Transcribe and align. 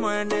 muerde 0.00 0.39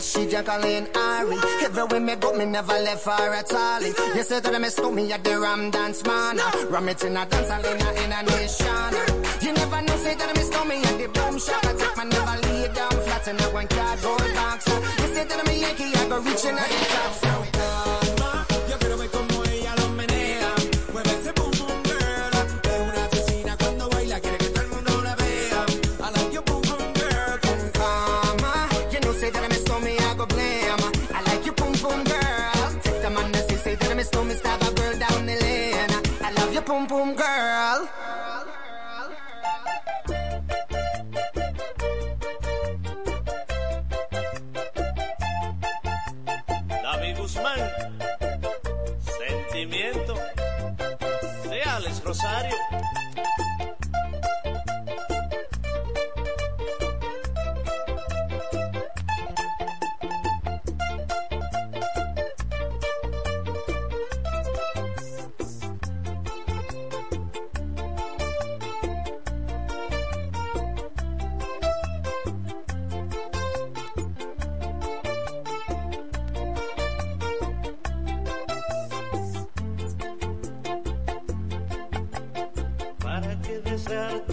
she 0.00 0.26
Jacqueline 0.26 0.86
Ari. 0.94 1.36
Everywhere 1.64 2.00
me 2.00 2.14
go, 2.16 2.32
me 2.32 2.44
never 2.44 2.72
left 2.72 3.04
her 3.04 3.34
at 3.34 3.52
all. 3.52 3.82
You 3.82 4.22
say 4.22 4.40
that 4.40 4.60
me 4.60 4.68
stole 4.68 4.92
me 4.92 5.12
at 5.12 5.24
the 5.24 5.38
Ram 5.38 5.70
Dance 5.70 6.04
Man. 6.04 6.38
Ram 6.70 6.88
it 6.88 7.02
in 7.04 7.16
a 7.16 7.26
dance 7.26 7.48
hall 7.48 7.64
in 7.64 8.12
a, 8.12 8.22
nation. 8.22 8.92
You 9.42 9.52
never 9.52 9.82
know, 9.82 9.96
say 9.96 10.14
that 10.14 10.36
me 10.36 10.42
stole 10.42 10.64
me 10.66 10.76
at 10.82 10.98
the 10.98 11.08
Boom 11.08 11.38
Shop. 11.38 11.64
I 11.64 11.72
take 11.74 11.96
my 11.96 12.04
never 12.04 12.46
lay 12.46 12.68
down 12.72 12.90
flat 12.90 13.28
in 13.28 13.40
a 13.40 13.44
one 13.50 13.68
cardboard 13.68 14.34
box. 14.34 14.66
You 14.68 15.14
say 15.14 15.24
that 15.24 15.46
me 15.46 15.60
Yankee, 15.60 15.94
I 15.94 16.08
go 16.08 16.20
reaching 16.20 16.56
at 16.56 16.68
the 16.68 17.20
top. 17.22 17.27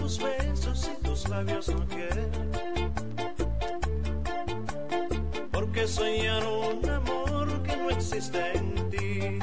tus 0.05 0.19
besos 0.19 0.87
y 0.93 1.03
tus 1.03 1.27
labios 1.29 1.67
no 1.67 1.83
quieren. 1.87 2.29
Porque 5.51 5.87
soñar 5.87 6.45
un 6.45 6.87
amor 6.87 7.63
que 7.63 7.75
no 7.75 7.89
existe 7.89 8.39
en 8.55 8.89
ti. 8.91 9.39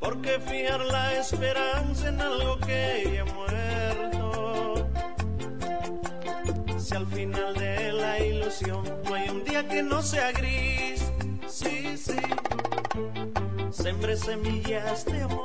Porque 0.00 0.40
fijar 0.48 0.80
la 0.80 1.20
esperanza 1.20 2.08
en 2.08 2.22
algo 2.22 2.58
que 2.60 3.12
ya 3.14 3.24
muerto. 3.34 4.88
Si 6.78 6.94
al 6.94 7.06
final 7.06 7.54
de 7.54 7.92
la 7.92 8.18
ilusión 8.18 8.82
no 9.04 9.14
hay 9.14 9.28
un 9.28 9.44
día 9.44 9.68
que 9.68 9.82
no 9.82 10.00
sea 10.00 10.32
gris, 10.32 11.04
sí, 11.46 11.98
sí. 11.98 12.16
Sembré 13.70 14.16
semillas 14.16 15.04
de 15.04 15.20
amor 15.20 15.37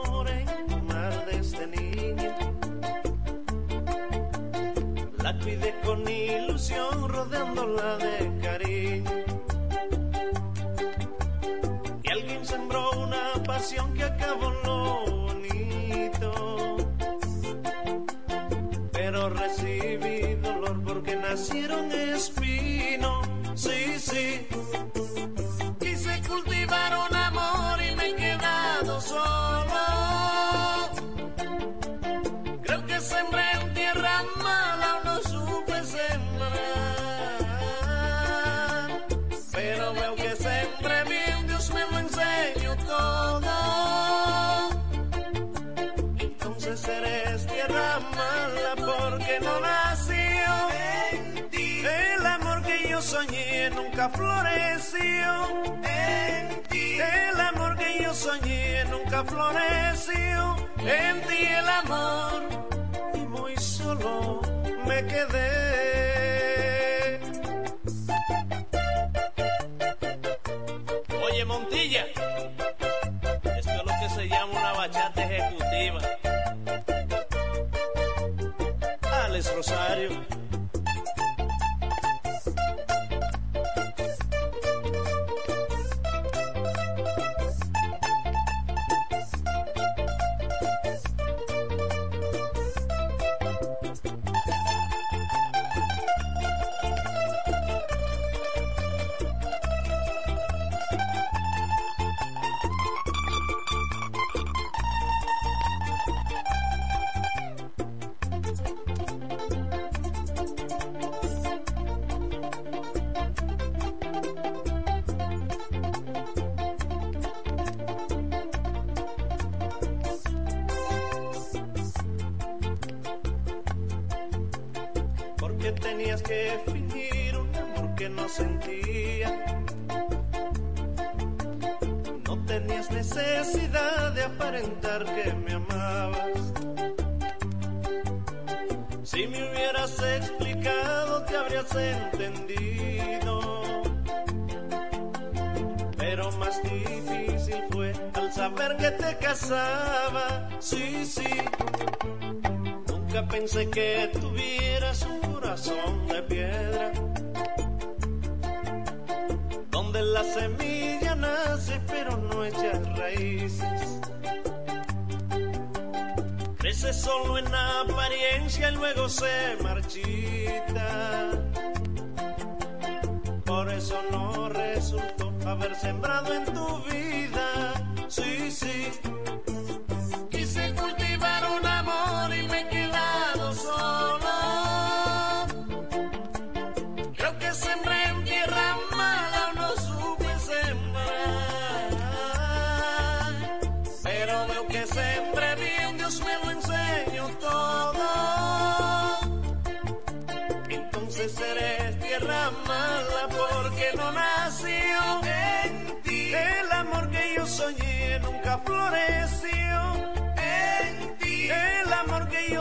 floreció 59.25 60.55
en 60.77 61.21
ti. 61.27 61.42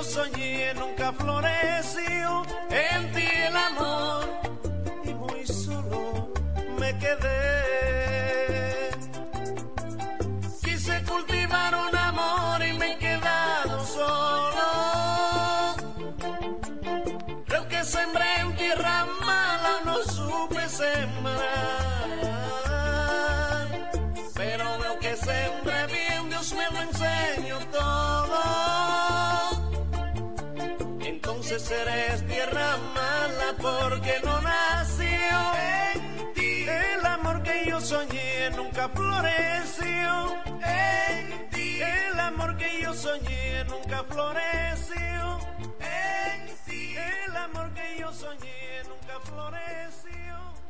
soñé 0.03 0.75
nunca 0.75 1.13
floreció. 1.13 2.42
eres 31.73 32.27
tierra 32.27 32.77
mala 32.95 33.55
porque 33.59 34.21
no 34.25 34.41
nació 34.41 35.55
en 35.75 36.33
ti. 36.35 36.67
El 36.69 37.07
amor 37.07 37.43
que 37.43 37.67
yo 37.67 37.81
soñé 37.81 38.51
nunca 38.57 38.89
floreció 38.89 40.37
en 40.63 41.49
ti. 41.51 41.81
El 41.83 42.21
amor 42.21 42.57
que 42.57 42.81
yo 42.83 42.95
soñé 42.95 43.65
nunca 43.65 44.05
floreció 44.09 45.39
en 45.81 46.55
ti. 46.67 46.97
El 46.97 47.37
amor 47.37 47.73
que 47.75 47.99
yo 47.99 48.13
soñé 48.13 48.83
nunca 48.89 49.21
floreció. 49.25 50.62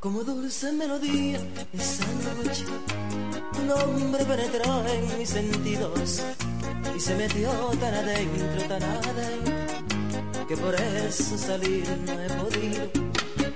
Como 0.00 0.22
dulce 0.22 0.72
melodía 0.72 1.38
esa 1.72 2.06
noche, 2.34 2.64
tu 3.52 3.62
nombre 3.64 4.24
penetró 4.24 4.86
en 4.86 5.18
mis 5.18 5.28
sentidos 5.28 6.22
se 7.08 7.14
metió 7.14 7.50
tan 7.80 7.94
adentro, 7.94 8.68
tan 8.68 8.82
adentro, 8.82 10.46
que 10.46 10.56
por 10.58 10.74
eso 10.74 11.38
salir 11.38 11.88
no 12.04 12.12
he 12.20 12.28
podido. 12.28 12.82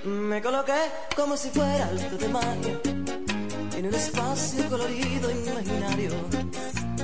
Me 0.04 0.40
coloqué 0.40 0.80
como 1.14 1.36
si 1.36 1.50
fuera 1.50 1.84
alto 1.84 2.16
de 2.16 2.28
magia 2.28 2.80
en 3.76 3.86
un 3.86 3.94
espacio 3.94 4.66
colorido 4.70 5.30
imaginario. 5.30 6.12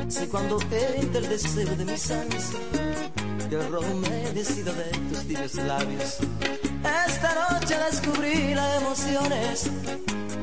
Si 0.08 0.26
cuando 0.28 0.58
entra 0.70 1.20
el 1.20 1.28
deseo 1.28 1.76
de 1.76 1.84
mis 1.84 2.10
ansias, 2.10 2.52
yo 3.50 3.68
robo 3.68 3.94
me 3.96 4.32
decido 4.32 4.72
de 4.72 4.90
tus 5.10 5.20
tibios 5.28 5.54
labios. 5.54 6.16
Esta 7.08 7.30
noche 7.50 7.76
descubrí 7.90 8.54
las 8.54 8.80
emociones 8.80 9.70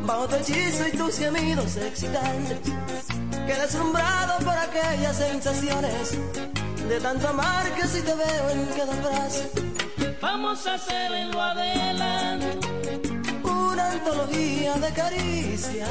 bajo 0.06 0.28
tu 0.28 0.36
hechizo 0.36 0.88
y 0.88 0.92
tus 0.92 1.18
gemidos 1.18 1.78
excitantes. 1.78 2.60
Quedé 3.56 3.68
deslumbrado 3.68 4.38
por 4.40 4.58
aquellas 4.58 5.16
sensaciones 5.16 6.12
de 6.90 7.00
tanto 7.00 7.30
amar 7.30 7.74
que 7.74 7.88
si 7.88 8.02
te 8.02 8.14
veo 8.14 8.50
en 8.50 8.66
cada 8.78 8.94
frase. 8.96 9.50
Vamos 10.22 10.68
a 10.68 10.74
hacer 10.74 11.12
en 11.14 11.32
lo 11.32 11.42
adelante, 11.42 12.60
Una 13.44 13.92
antología 13.92 14.74
de 14.74 14.92
caricias. 14.92 15.90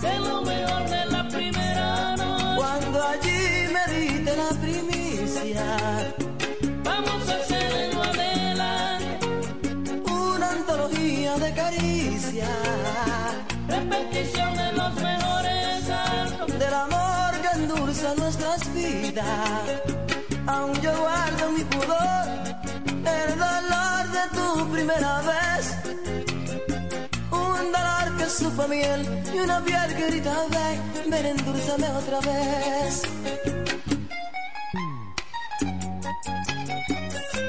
de 0.00 0.18
lo 0.20 0.42
mejor 0.42 0.88
de 0.88 1.06
la 1.06 1.28
primera 1.28 2.16
noche. 2.16 2.56
Cuando 2.56 3.02
allí 3.08 3.68
me 3.74 3.92
diste 3.92 4.36
la 4.36 4.50
primicia. 4.60 5.64
Vamos 6.84 7.28
a 7.28 7.34
hacer 7.34 7.72
en 7.72 7.94
lo 7.94 8.02
adelante, 8.04 9.18
Una 10.12 10.50
antología 10.50 11.34
de 11.38 11.52
caricias. 11.54 12.48
repetición 13.68 14.54
de 14.56 14.72
los 14.74 14.94
mejores 14.94 15.25
endulza 17.96 18.14
nuestras 18.16 18.74
vidas. 18.74 19.82
Aún 20.46 20.80
yo 20.80 20.92
guardo 20.98 21.50
mi 21.52 21.64
pudor, 21.64 22.28
el 22.86 23.38
dolor 23.38 24.04
de 24.12 24.36
tu 24.36 24.72
primera 24.72 25.22
vez. 25.22 25.76
Un 27.30 27.72
dolor 27.72 28.16
que 28.18 28.28
supo 28.28 28.68
miel 28.68 29.24
y 29.34 29.38
una 29.38 29.62
piel 29.64 29.94
que 29.94 30.06
grita 30.06 30.34
ven, 30.50 31.10
ven 31.10 31.26
endulzame 31.26 31.88
otra 31.88 32.20
vez. 32.20 33.02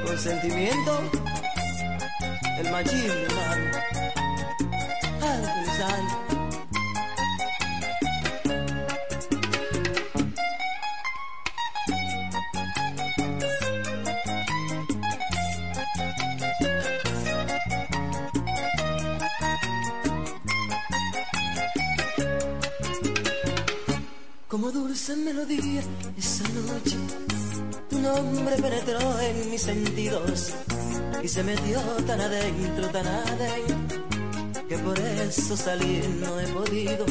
Con 0.05 0.17
sentimiento, 0.17 1.01
el 2.59 2.71
machismo, 2.71 3.13
hermano. 3.13 3.87
Y 31.23 31.27
se 31.27 31.43
metió 31.43 31.79
tan 32.05 32.21
adentro, 32.21 32.89
tan 32.89 33.07
adentro, 33.07 34.03
que 34.67 34.77
por 34.77 34.97
eso 34.99 35.57
salir 35.57 36.07
no 36.09 36.39
he 36.39 36.47
podido. 36.47 37.05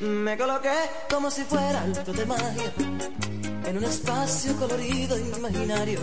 Me 0.00 0.36
coloqué 0.36 0.78
como 1.10 1.30
si 1.30 1.42
fuera 1.42 1.82
alto 1.82 2.12
de 2.12 2.26
magia 2.26 2.72
en 3.66 3.76
un 3.76 3.84
espacio 3.84 4.56
colorido 4.56 5.18
imaginario. 5.18 6.00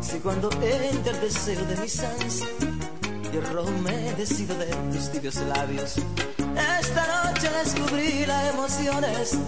Si 0.00 0.18
cuando 0.18 0.50
entra 0.50 1.12
el 1.12 1.20
deseo 1.20 1.64
de 1.64 1.76
mis 1.76 2.00
ansias, 2.00 2.48
yo 3.32 3.40
rojo 3.52 3.70
me 3.70 3.96
de 4.14 4.66
tus 4.92 5.10
tibios 5.10 5.36
labios. 5.36 5.96
Esta 6.80 7.24
noche 7.24 7.50
descubrí 7.64 8.26
las 8.26 8.54
emociones 8.54 9.38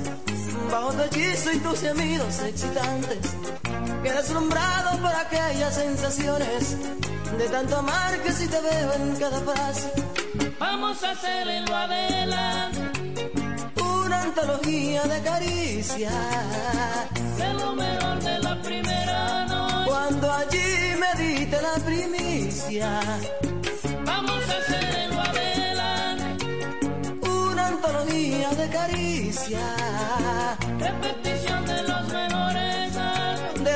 bajo 0.71 0.93
tu 0.93 1.03
hechizo 1.03 1.53
y 1.53 1.59
tus 1.59 1.81
gemidos 1.81 2.41
excitantes. 2.41 3.58
Quedé 4.03 4.15
deslumbrado 4.15 4.99
por 4.99 5.15
aquellas 5.15 5.75
sensaciones 5.75 6.77
de 7.39 7.49
tanto 7.49 7.77
amar 7.77 8.23
que 8.23 8.33
si 8.33 8.47
te 8.49 8.61
veo 8.61 8.93
en 8.95 9.17
cada 9.17 9.41
frase. 9.41 9.93
Vamos 10.59 11.03
a 11.05 11.11
hacer 11.11 11.49
en 11.49 11.65
lo 11.67 11.75
adelante, 11.77 12.81
Una 13.83 14.23
antología 14.23 15.03
de 15.03 15.21
caricias. 15.23 16.13
de 17.39 17.55
lo 17.55 17.75
mejor 17.75 18.19
de 18.23 18.39
la 18.41 18.63
primera 18.63 19.45
noche. 19.47 19.85
Cuando 19.91 20.33
allí 20.33 20.95
me 21.03 21.23
diste 21.23 21.59
la 21.63 21.75
primicia. 21.85 23.01
Vamos 24.05 24.43
a 24.49 24.57
hacer 24.59 24.97
en 25.05 25.11
lo 25.15 25.21
adelante, 25.21 26.45
Una 27.29 27.67
antología 27.69 28.49
de 28.51 28.69
caricias. 28.69 29.63
repetición 30.79 31.65
de 31.67 31.83
los 31.83 32.09
mejores 32.09 32.78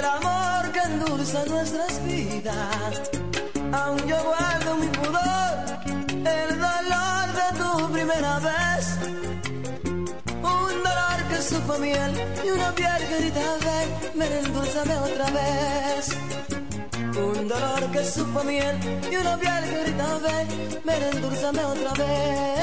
del 0.03 0.11
amor 0.11 0.73
que 0.73 0.81
endulza 0.81 1.45
nuestras 1.47 2.05
vidas. 2.05 2.93
Aún 3.73 3.99
yo 4.09 4.17
guardo 4.25 4.77
mi 4.77 4.87
pudor, 4.89 5.55
el 6.39 6.51
dolor 6.67 7.27
de 7.41 7.49
tu 7.61 7.93
primera 7.93 8.39
vez. 8.41 8.85
Un 10.59 10.73
dolor 10.87 11.19
que 11.31 11.43
supo 11.43 11.79
miel 11.79 12.13
y 12.45 12.51
una 12.51 12.73
piel 12.75 13.01
que 13.09 13.17
grita 13.21 13.41
ven, 13.67 13.89
ven, 14.19 14.33
endulzame 14.45 14.97
otra 15.09 15.31
vez. 15.39 16.05
Un 17.17 17.49
dolor 17.49 17.91
que 17.93 18.05
supo 18.05 18.45
miel 18.45 18.77
y 19.11 19.17
una 19.17 19.37
piel 19.39 19.65
que 19.71 19.83
grita 19.85 20.19
ven, 20.27 20.47
ven, 20.85 21.03
endulzame 21.13 21.65
otra 21.65 21.93
vez. 21.93 22.63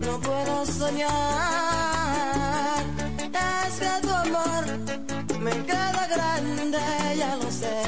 No 0.00 0.20
puedo 0.20 0.66
soñar. 0.66 1.10
Es 3.66 3.74
que 3.80 4.06
tu 4.06 4.12
amor 4.12 4.64
me 5.40 5.52
queda 5.64 6.06
grande, 6.14 6.78
ya 7.16 7.36
lo 7.36 7.50
sé. 7.50 7.82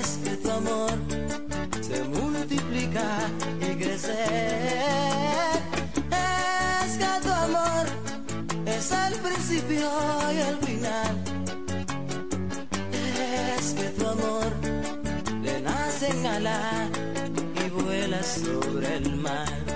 Es 0.00 0.18
que 0.24 0.36
tu 0.36 0.50
amor 0.50 0.92
se 1.80 2.04
multiplica 2.04 3.06
y 3.60 3.76
crece. 3.76 4.24
Es 6.84 6.98
que 6.98 7.12
tu 7.22 7.32
amor 7.32 7.84
es 8.66 8.90
el 8.92 9.14
principio 9.20 9.88
y 10.32 10.38
el 10.50 10.56
final. 10.66 11.14
Es 13.58 13.72
que 13.74 13.84
tu 13.90 14.08
amor 14.08 14.50
le 15.42 15.60
nacen 15.60 16.26
alas 16.26 16.90
y 16.92 16.99
vuela 16.99 16.99
sobre 19.02 19.14
el 19.14 19.69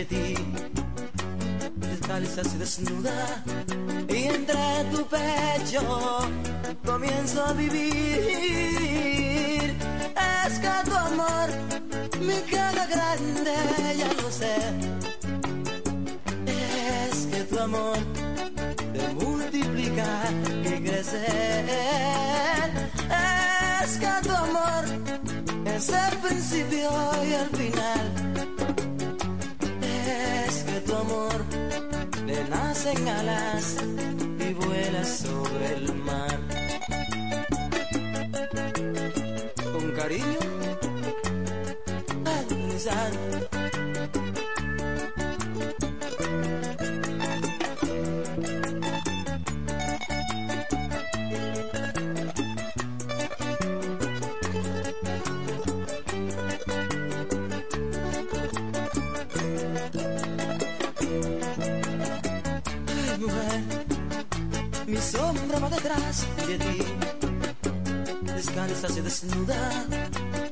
de 0.00 0.06
ti. 0.06 0.34
Descalza 1.76 2.42
y 2.54 2.58
desnuda, 2.58 3.44
y 4.08 4.16
entre 4.36 4.84
tu 4.92 5.00
pecho 5.06 5.82
comienzo 6.84 7.44
a 7.44 7.52
vivir. 7.52 8.00
Es 10.46 10.58
que 10.58 10.74
tu 10.88 10.96
amor 10.96 11.48
me 12.20 12.42
queda 12.44 12.86
grande, 12.94 13.54
ya 13.98 14.10
lo 14.22 14.30
sé. 14.30 14.56
Es 16.46 17.26
que 17.30 17.40
tu 17.44 17.58
amor 17.58 17.98
te 18.94 19.04
multiplica 19.22 20.08
y 20.64 20.82
crece. 20.84 21.24
Es 23.82 23.90
que 24.02 24.12
tu 24.26 24.34
amor 24.34 24.84
es 25.66 25.88
el 25.88 26.14
principio 26.24 26.90
y 27.28 27.32
el 27.42 27.48
final. 27.60 28.19
Nacen 32.84 33.08
alas 33.08 33.76
y 34.38 34.54
vuela 34.54 35.04
sobre 35.04 35.74
el 35.74 35.94
mar. 35.96 36.40
Con 39.72 39.92
cariño, 39.92 40.38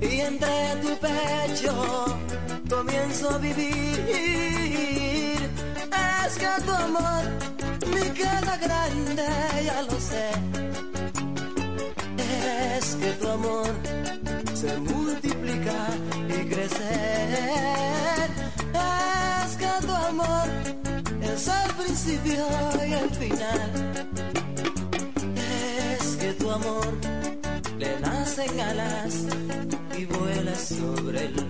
y 0.01 0.21
entre 0.21 0.77
tu 0.83 0.97
pecho 0.99 1.75
comienzo 2.69 3.31
a 3.31 3.39
vivir. 3.39 5.37
Es 6.25 6.39
que 6.39 6.63
tu 6.65 6.73
amor 6.73 7.25
me 7.93 8.13
queda 8.13 8.57
grande, 8.61 9.27
ya 9.65 9.83
lo 9.83 10.01
sé. 10.01 10.31
Es 12.79 12.95
que 12.97 13.11
tu 13.21 13.29
amor 13.29 13.98
nacen 28.39 28.61
alas 28.61 29.27
y 29.99 30.05
vuela 30.05 30.55
sobre 30.55 31.25
el 31.25 31.48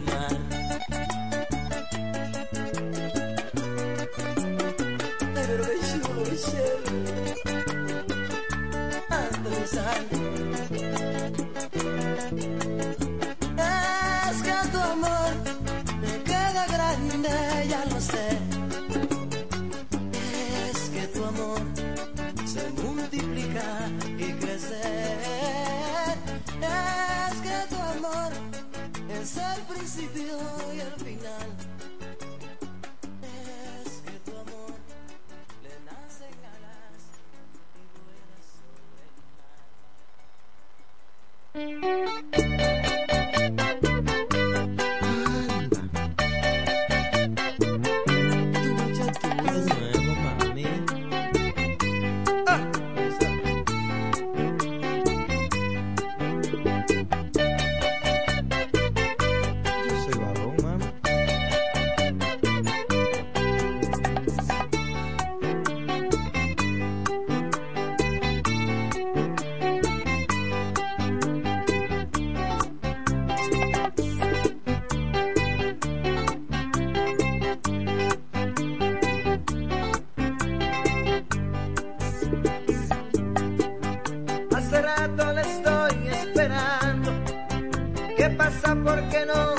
qué 89.11 89.24
no 89.24 89.57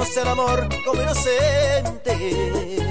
hacíamos 0.00 0.16
el 0.16 0.28
amor 0.28 0.68
como 0.84 1.02
inocentes. 1.02 2.89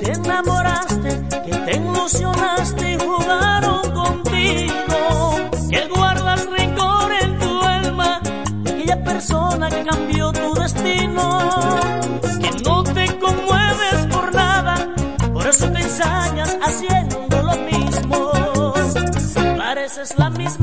Te 0.00 0.12
enamoraste, 0.12 1.10
que 1.44 1.56
te 1.56 1.76
ilusionaste 1.76 2.92
y 2.92 2.98
jugaron 2.98 3.82
contigo. 3.92 5.36
Que 5.70 5.86
guardas 5.94 6.46
rencor 6.46 7.12
en 7.22 7.38
tu 7.38 7.62
alma 7.62 8.20
aquella 8.66 9.04
persona 9.04 9.68
que 9.68 9.82
cambió 9.84 10.32
tu 10.32 10.54
destino. 10.54 11.38
Que 12.40 12.50
no 12.64 12.82
te 12.82 13.18
conmueves 13.18 14.06
por 14.10 14.34
nada, 14.34 14.74
por 15.32 15.46
eso 15.46 15.70
te 15.70 15.80
ensañas 15.80 16.56
haciendo 16.62 17.42
lo 17.42 17.56
mismo. 17.70 18.32
Pareces 19.56 20.18
la 20.18 20.30
misma 20.30 20.59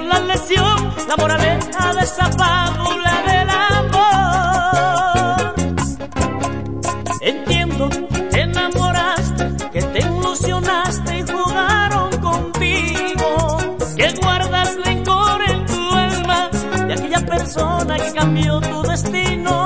la 0.00 0.20
lección, 0.20 0.94
la 1.08 1.16
moraleja 1.16 1.94
de 1.94 2.02
esa 2.02 2.30
fábula 2.32 3.22
del 3.26 3.50
amor. 3.50 3.78
Entiendo 7.20 7.88
te 8.30 8.40
enamoraste, 8.42 9.48
que 9.72 9.82
te 9.82 9.98
ilusionaste 10.00 11.18
y 11.18 11.22
jugaron 11.22 12.10
contigo, 12.18 13.58
que 13.96 14.12
guardas 14.22 14.76
rencor 14.84 15.40
en 15.48 15.66
tu 15.66 15.90
alma 15.92 16.48
de 16.86 16.92
aquella 16.94 17.26
persona 17.26 17.96
que 17.96 18.12
cambió 18.12 18.60
tu 18.60 18.82
destino, 18.82 19.64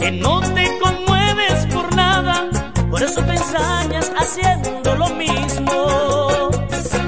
que 0.00 0.12
no 0.12 0.40
te 0.40 0.78
conmueves 0.78 1.66
por 1.74 1.92
nada, 1.94 2.48
por 2.90 3.02
eso 3.02 3.20
te 3.22 3.32
ensañas 3.32 4.12
haciendo 4.16 4.94
lo 4.94 5.08
mismo, 5.10 6.50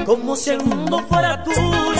como 0.04 0.36
si 0.36 0.50
el 0.50 0.62
mundo 0.64 0.98
fuera 1.08 1.42
tuyo 1.44 1.97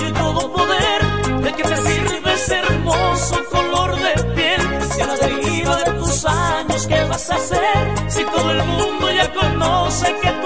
que 1.59 1.65
te 1.65 1.77
sirve 1.77 2.35
ese 2.35 2.57
hermoso 2.57 3.45
color 3.51 3.97
de 3.97 4.23
piel, 4.35 4.63
si 4.93 5.01
a 5.01 5.07
la 5.07 5.17
deriva 5.17 5.77
de 5.83 5.93
tus 5.93 6.25
años, 6.25 6.87
¿qué 6.87 7.03
vas 7.05 7.31
a 7.31 7.35
hacer? 7.35 7.79
Si 8.09 8.25
todo 8.25 8.51
el 8.53 8.63
mundo 8.65 9.11
ya 9.11 9.33
conoce 9.33 10.15
que 10.23 10.38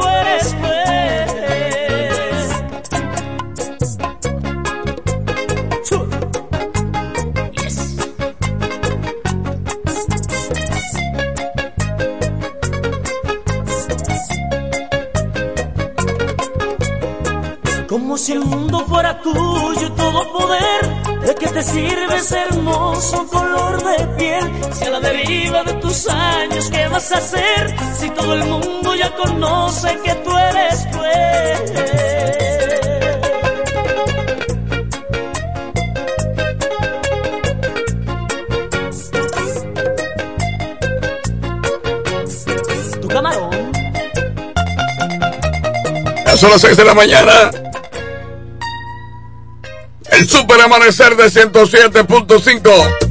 hacer? 27.13 27.75
Si 27.99 28.11
todo 28.11 28.35
el 28.35 28.45
mundo 28.45 28.95
ya 28.95 29.15
conoce 29.15 29.99
que 30.05 30.15
tú 30.17 30.37
eres. 30.37 30.87
Ya 46.25 46.37
son 46.39 46.51
las 46.51 46.61
6 46.63 46.77
de 46.79 46.85
la 46.85 46.95
mañana. 46.95 47.51
El 50.11 50.29
super 50.29 50.61
amanecer 50.61 51.15
de 51.17 51.27
107.5. 51.27 53.02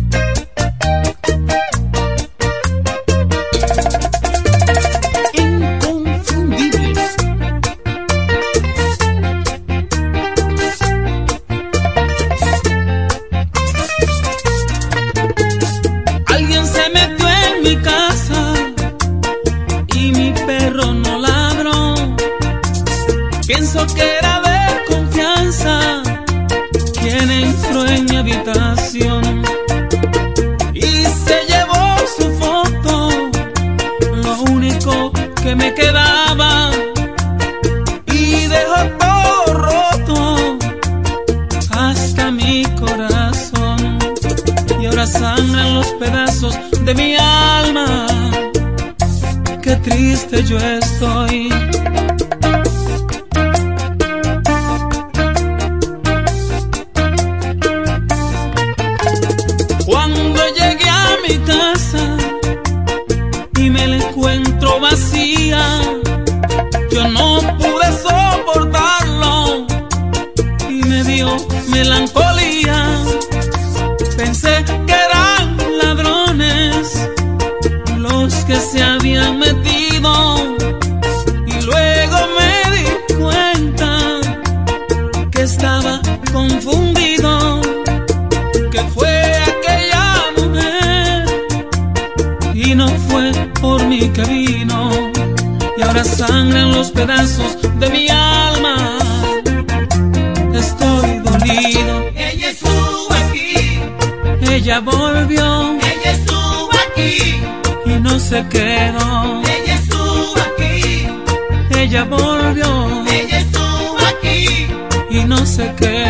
Ella 111.92 112.06
volvió 112.06 113.04
ella 113.06 113.40
estuvo 113.40 113.98
aquí. 114.00 114.66
y 115.10 115.26
no 115.26 115.46
se 115.46 115.76
quedó. 115.76 116.01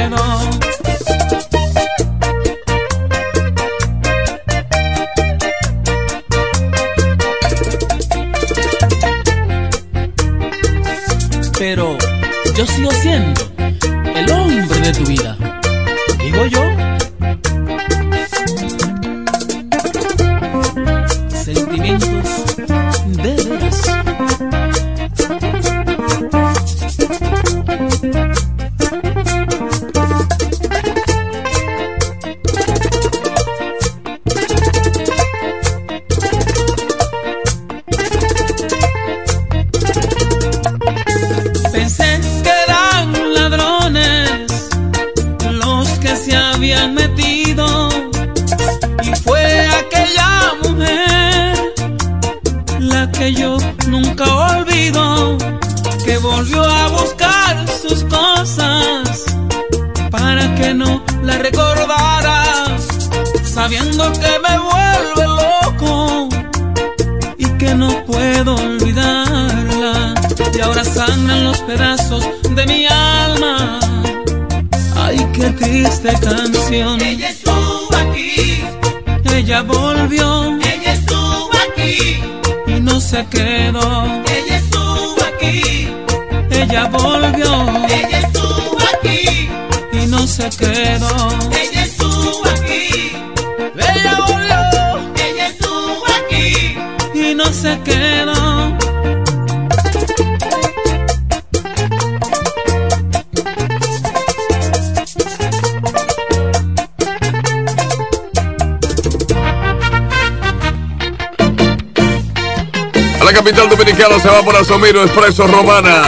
Se 114.19 114.29
va 114.29 114.43
por 114.43 114.55
Asomiro, 114.55 115.01
Expreso 115.03 115.47
Romana. 115.47 116.03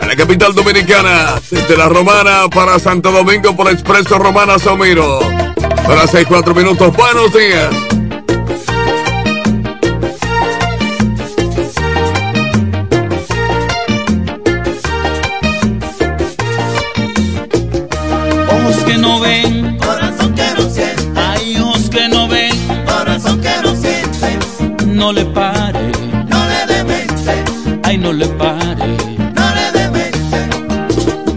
A 0.00 0.06
la 0.06 0.16
capital 0.16 0.52
dominicana, 0.52 1.40
desde 1.48 1.76
la 1.76 1.88
Romana 1.88 2.48
para 2.52 2.78
Santo 2.80 3.12
Domingo 3.12 3.54
por 3.54 3.70
Expreso 3.70 4.18
Romana 4.18 4.54
Asomiro. 4.54 5.20
Para 5.86 6.06
6, 6.08 6.26
4 6.26 6.54
minutos, 6.56 6.96
buenos 6.96 7.32
días. 7.32 7.70
Ojos 18.48 18.76
que 18.84 18.98
no 18.98 19.20
ven, 19.20 19.78
corazón 19.78 20.34
que 20.34 20.54
no 20.56 20.70
siente. 20.70 21.20
Hay 21.20 21.58
ojos 21.58 21.90
que 21.90 22.08
no 22.08 22.26
ven, 22.26 22.84
corazón 22.86 23.40
que 23.40 23.52
no 23.62 23.76
siente. 23.76 24.38
No 24.86 25.12
le 25.12 25.26
pasa 25.26 25.51
no 28.22 29.54
le. 29.54 30.10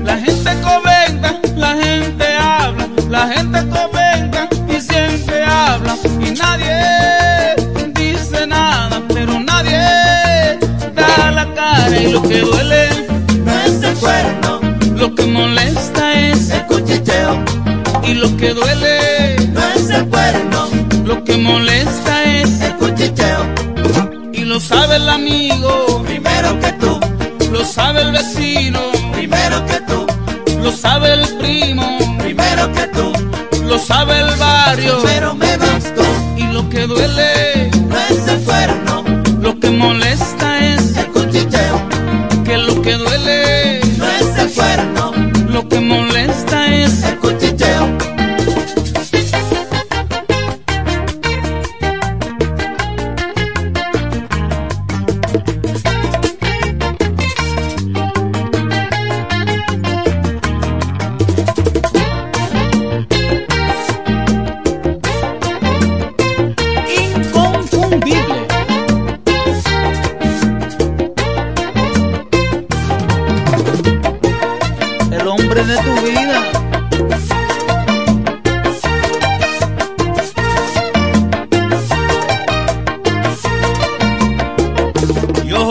La 0.04 0.18
gente 0.20 0.52
comenta, 0.62 1.40
la 1.56 1.76
gente 1.76 2.26
habla, 2.38 2.88
la 3.10 3.28
gente 3.28 3.60
comenta 3.70 4.48
y 4.70 4.80
siempre 4.80 5.44
habla. 5.44 5.98
Y 6.20 6.32
nadie 6.32 7.56
dice 7.96 8.46
nada, 8.46 9.02
pero 9.08 9.40
nadie 9.40 9.80
da 10.94 11.32
la 11.32 11.52
cara. 11.56 12.00
Y 12.00 12.12
lo 12.12 12.22
que 12.22 12.42
duele 12.42 12.90
no 13.44 13.52
es 13.66 13.82
el 13.82 13.96
cuerno, 13.96 14.60
lo 14.96 15.16
que 15.16 15.26
molesta 15.26 16.14
es 16.30 16.52
el 16.52 16.68
cuchicheo. 16.68 17.44
Y 18.04 18.14
lo 18.14 18.38
que 18.38 18.54
duele 18.54 18.85
que 32.72 32.88
tú. 32.88 33.14
Lo 33.64 33.80
sabe 33.80 34.20
el 34.20 34.36
barrio. 34.38 35.00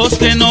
voz 0.04 0.18
que 0.18 0.34
no 0.34 0.43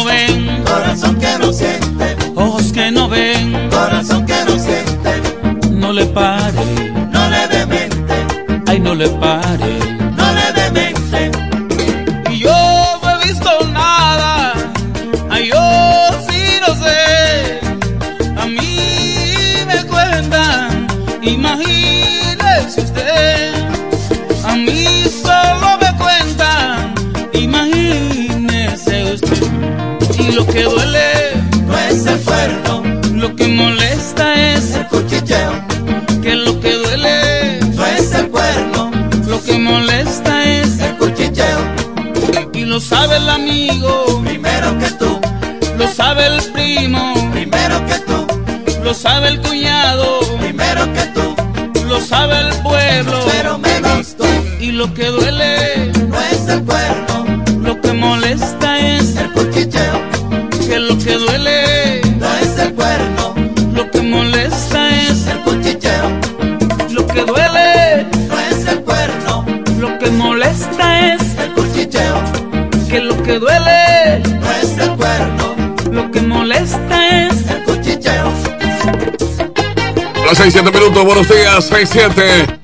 6-7 80.34 80.72
minutos, 80.72 81.04
buenos 81.04 81.28
días, 81.28 81.70
6-7. 81.70 82.58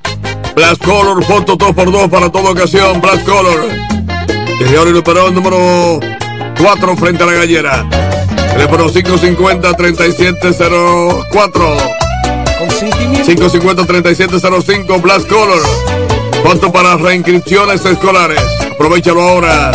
Blast 0.55 0.83
Color, 0.83 1.23
foto 1.23 1.55
2x2 1.57 2.09
para 2.09 2.29
toda 2.29 2.51
ocasión, 2.51 2.99
Blast 2.99 3.25
Color. 3.25 3.69
Señor 4.57 4.93
operador 4.93 5.31
número 5.31 6.01
4 6.57 6.97
frente 6.97 7.23
a 7.23 7.27
la 7.27 7.31
gallera. 7.33 7.87
Teléfono 8.51 8.89
550-3704. 8.89 11.77
550-3705, 13.25 15.01
Blast 15.01 15.29
Color. 15.29 15.61
Foto 16.43 16.73
para 16.73 16.97
reinscripciones 16.97 17.85
escolares. 17.85 18.41
Aprovechalo 18.73 19.21
ahora. 19.21 19.71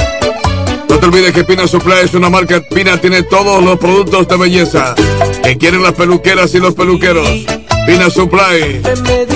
No 0.86 0.98
te 0.98 1.06
olvides 1.06 1.32
que 1.32 1.44
Pina 1.44 1.66
Supply 1.66 2.00
es 2.04 2.12
una 2.12 2.28
marca. 2.28 2.60
Pina 2.60 3.00
tiene 3.00 3.22
todos 3.22 3.64
los 3.64 3.78
productos 3.78 4.28
de 4.28 4.36
belleza 4.36 4.94
que 5.42 5.56
quieren 5.56 5.82
las 5.82 5.94
peluqueras 5.94 6.54
y 6.54 6.58
los 6.58 6.74
peluqueros. 6.74 7.55
Ina 7.88 8.10
Supply. 8.10 9.35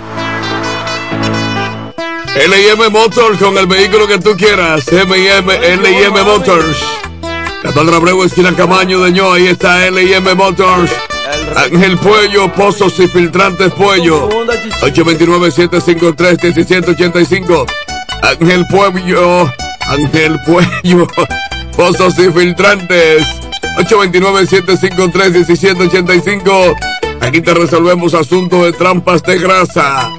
L&M 2.35 2.89
Motors 2.89 3.37
con 3.37 3.57
el 3.57 3.67
vehículo 3.67 4.07
que 4.07 4.17
tú 4.17 4.35
quieras. 4.37 4.87
M&M, 4.87 5.53
L&M 5.53 6.23
Motors. 6.23 6.77
Catalina 7.61 7.97
Abreu, 7.97 8.23
esquina 8.23 8.55
Camaño 8.55 9.01
de 9.01 9.11
Ño. 9.11 9.33
Ahí 9.33 9.47
está 9.47 9.85
L&M 9.87 10.33
Motors. 10.35 10.89
Ángel 11.55 11.97
Puello, 11.97 12.51
Pozos 12.53 12.99
y 12.99 13.07
Filtrantes 13.07 13.71
Puello. 13.73 14.29
829-753-1785. 14.81 17.65
Ángel 18.21 18.65
Puello, 18.67 19.51
Ángel 19.87 20.39
Puello, 20.45 21.07
Pozos 21.75 22.17
y 22.17 22.31
Filtrantes. 22.31 23.25
829-753-1785. 23.77 26.75
Aquí 27.21 27.41
te 27.41 27.53
resolvemos 27.53 28.13
asuntos 28.13 28.63
de 28.63 28.71
trampas 28.73 29.23
de 29.23 29.37
grasa. 29.37 30.10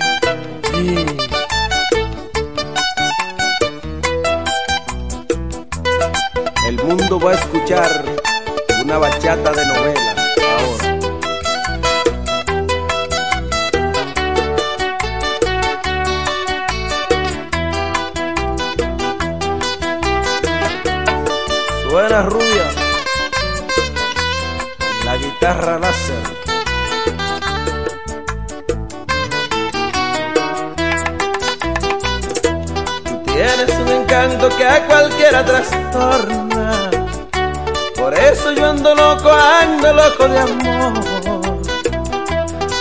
Por 37.96 38.14
eso 38.14 38.52
yo 38.52 38.70
ando 38.70 38.94
loco, 38.94 39.30
ando 39.30 39.92
loco 39.92 40.28
de 40.28 40.38
amor. 40.38 41.60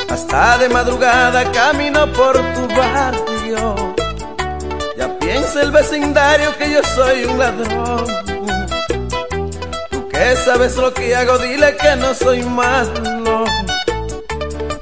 Hasta 0.10 0.58
de 0.60 0.70
madrugada 0.70 1.52
camino 1.52 2.08
por 2.14 2.38
tu 2.38 2.68
barrio. 2.76 3.96
Ya 4.98 5.20
piensa 5.20 5.62
el 5.62 5.72
vecindario 5.72 6.58
que 6.58 6.72
yo 6.72 6.82
soy 6.96 7.26
un 7.26 7.38
ladrón. 7.38 8.06
Tú 9.90 10.08
que 10.08 10.36
sabes 10.38 10.78
lo 10.78 10.94
que 10.94 11.16
hago, 11.16 11.38
dile 11.38 11.76
que 11.76 11.96
no 11.98 12.14
soy 12.14 12.44
malo. 12.44 13.46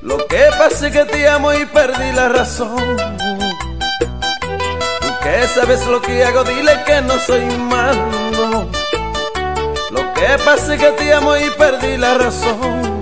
Lo 0.01 0.17
que 0.27 0.49
pasa 0.57 0.87
es 0.87 0.93
que 0.93 1.05
te 1.05 1.27
amo 1.27 1.51
y 1.53 1.65
perdí 1.65 2.11
la 2.13 2.29
razón. 2.29 3.18
Que 5.29 5.47
sabes 5.47 5.85
lo 5.85 6.01
que 6.01 6.25
hago, 6.25 6.43
dile 6.43 6.71
que 6.87 7.01
no 7.01 7.13
soy 7.19 7.45
malo. 7.45 8.67
Lo 9.91 10.13
que 10.13 10.27
pasa 10.43 10.73
es 10.73 10.81
que 10.81 10.91
te 10.93 11.13
amo 11.13 11.37
y 11.37 11.47
perdí 11.51 11.97
la 11.97 12.15
razón. 12.15 12.99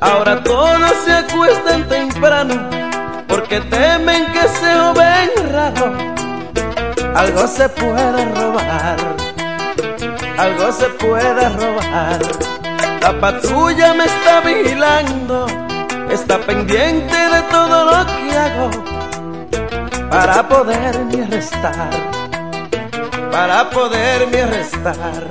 Ahora 0.00 0.42
todos 0.42 0.92
se 1.04 1.12
acuestan 1.12 1.88
temprano 1.88 2.68
porque 3.28 3.60
temen 3.60 4.26
que 4.32 4.48
se 4.58 4.74
joven 4.74 5.30
raro. 5.52 5.94
Algo 7.14 7.46
se 7.46 7.68
puede 7.68 8.24
robar, 8.34 8.96
algo 10.36 10.72
se 10.72 10.86
puede 10.86 11.48
robar. 11.48 12.18
La 13.02 13.20
patrulla 13.20 13.94
me 13.94 14.06
está 14.06 14.40
vigilando, 14.40 15.46
está 16.10 16.38
pendiente 16.38 17.16
de 17.16 17.42
todo 17.42 17.84
lo 17.84 18.04
que 18.04 18.36
hago 18.36 18.85
para 20.10 20.48
poderme 20.48 21.22
arrestar, 21.24 21.90
para 23.30 23.70
poderme 23.70 24.42
arrestar. 24.42 25.30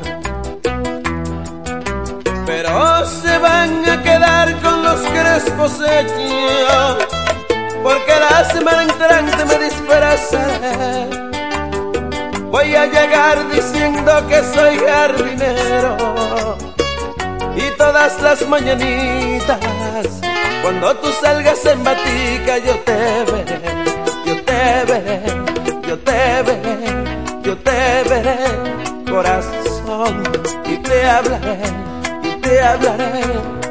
Pero 2.46 3.06
se 3.06 3.38
van 3.40 3.90
a 3.90 4.04
quedar 4.04 4.54
con 4.62 4.84
los 4.84 5.00
crespos 5.02 5.74
hechos, 5.82 6.98
porque 7.84 8.14
la 8.30 8.46
semana 8.46 8.84
entrante 8.84 9.46
me 9.46 9.58
disfrazaré. 9.66 11.10
Voy 12.52 12.76
a 12.76 12.86
llegar 12.86 13.50
diciendo 13.50 14.28
que 14.30 14.42
soy 14.44 14.78
jardinero 14.78 15.98
y 17.56 17.72
todas 17.78 18.22
las 18.22 18.48
mañanitas 18.48 19.60
cuando 20.62 20.96
tú 20.96 21.08
salgas 21.22 21.64
en 21.66 21.84
batica 21.84 22.58
yo 22.58 22.76
te 22.80 22.94
veré, 23.32 23.85
veré, 24.88 25.22
yo 25.88 25.98
te 26.00 26.44
veré, 26.48 26.78
yo 27.44 27.58
te 27.58 27.80
veré, 28.10 28.38
corazón, 29.10 30.24
y 30.66 30.78
te 30.78 31.06
hablaré, 31.08 31.58
y 32.24 32.42
te 32.42 32.62
hablaré, 32.62 33.22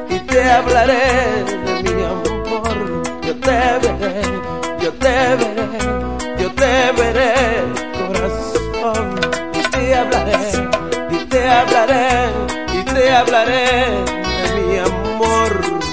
y 0.09 0.19
te 0.21 0.51
hablaré 0.51 1.05
de 1.67 1.75
mi 1.83 2.03
amor. 2.03 3.03
Yo 3.27 3.35
te 3.47 3.59
veré, 3.83 4.23
yo 4.83 4.93
te 4.93 5.15
veré, 5.41 5.69
yo 6.41 6.49
te 6.61 6.93
veré, 6.99 7.33
corazón, 7.99 9.07
y 9.53 9.63
te 9.73 9.95
hablaré, 9.95 10.39
y 11.11 11.25
te 11.33 11.49
hablaré, 11.49 12.07
y 12.73 12.83
te 12.85 13.13
hablaré 13.13 13.67
de 14.43 14.61
mi 14.61 14.79
amor. 14.79 15.84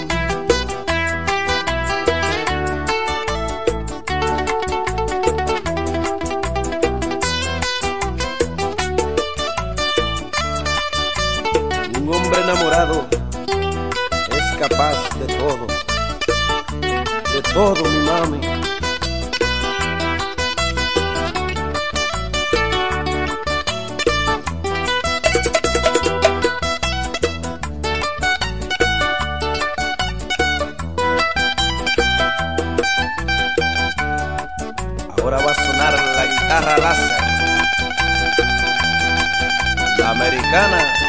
Enamorado 12.52 13.08
es 14.30 14.60
capaz 14.60 14.98
de 15.20 15.28
todo, 15.38 15.68
de 17.34 17.42
todo, 17.54 17.84
mi 17.84 18.06
mami. 18.06 18.42
Ahora 35.18 35.38
va 35.38 35.52
a 35.52 35.56
sonar 35.56 35.94
la 35.94 36.26
guitarra 36.26 36.78
láser, 36.78 37.22
la 39.98 40.10
americana. 40.10 41.01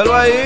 Cógelo 0.00 0.16
ahí. 0.16 0.44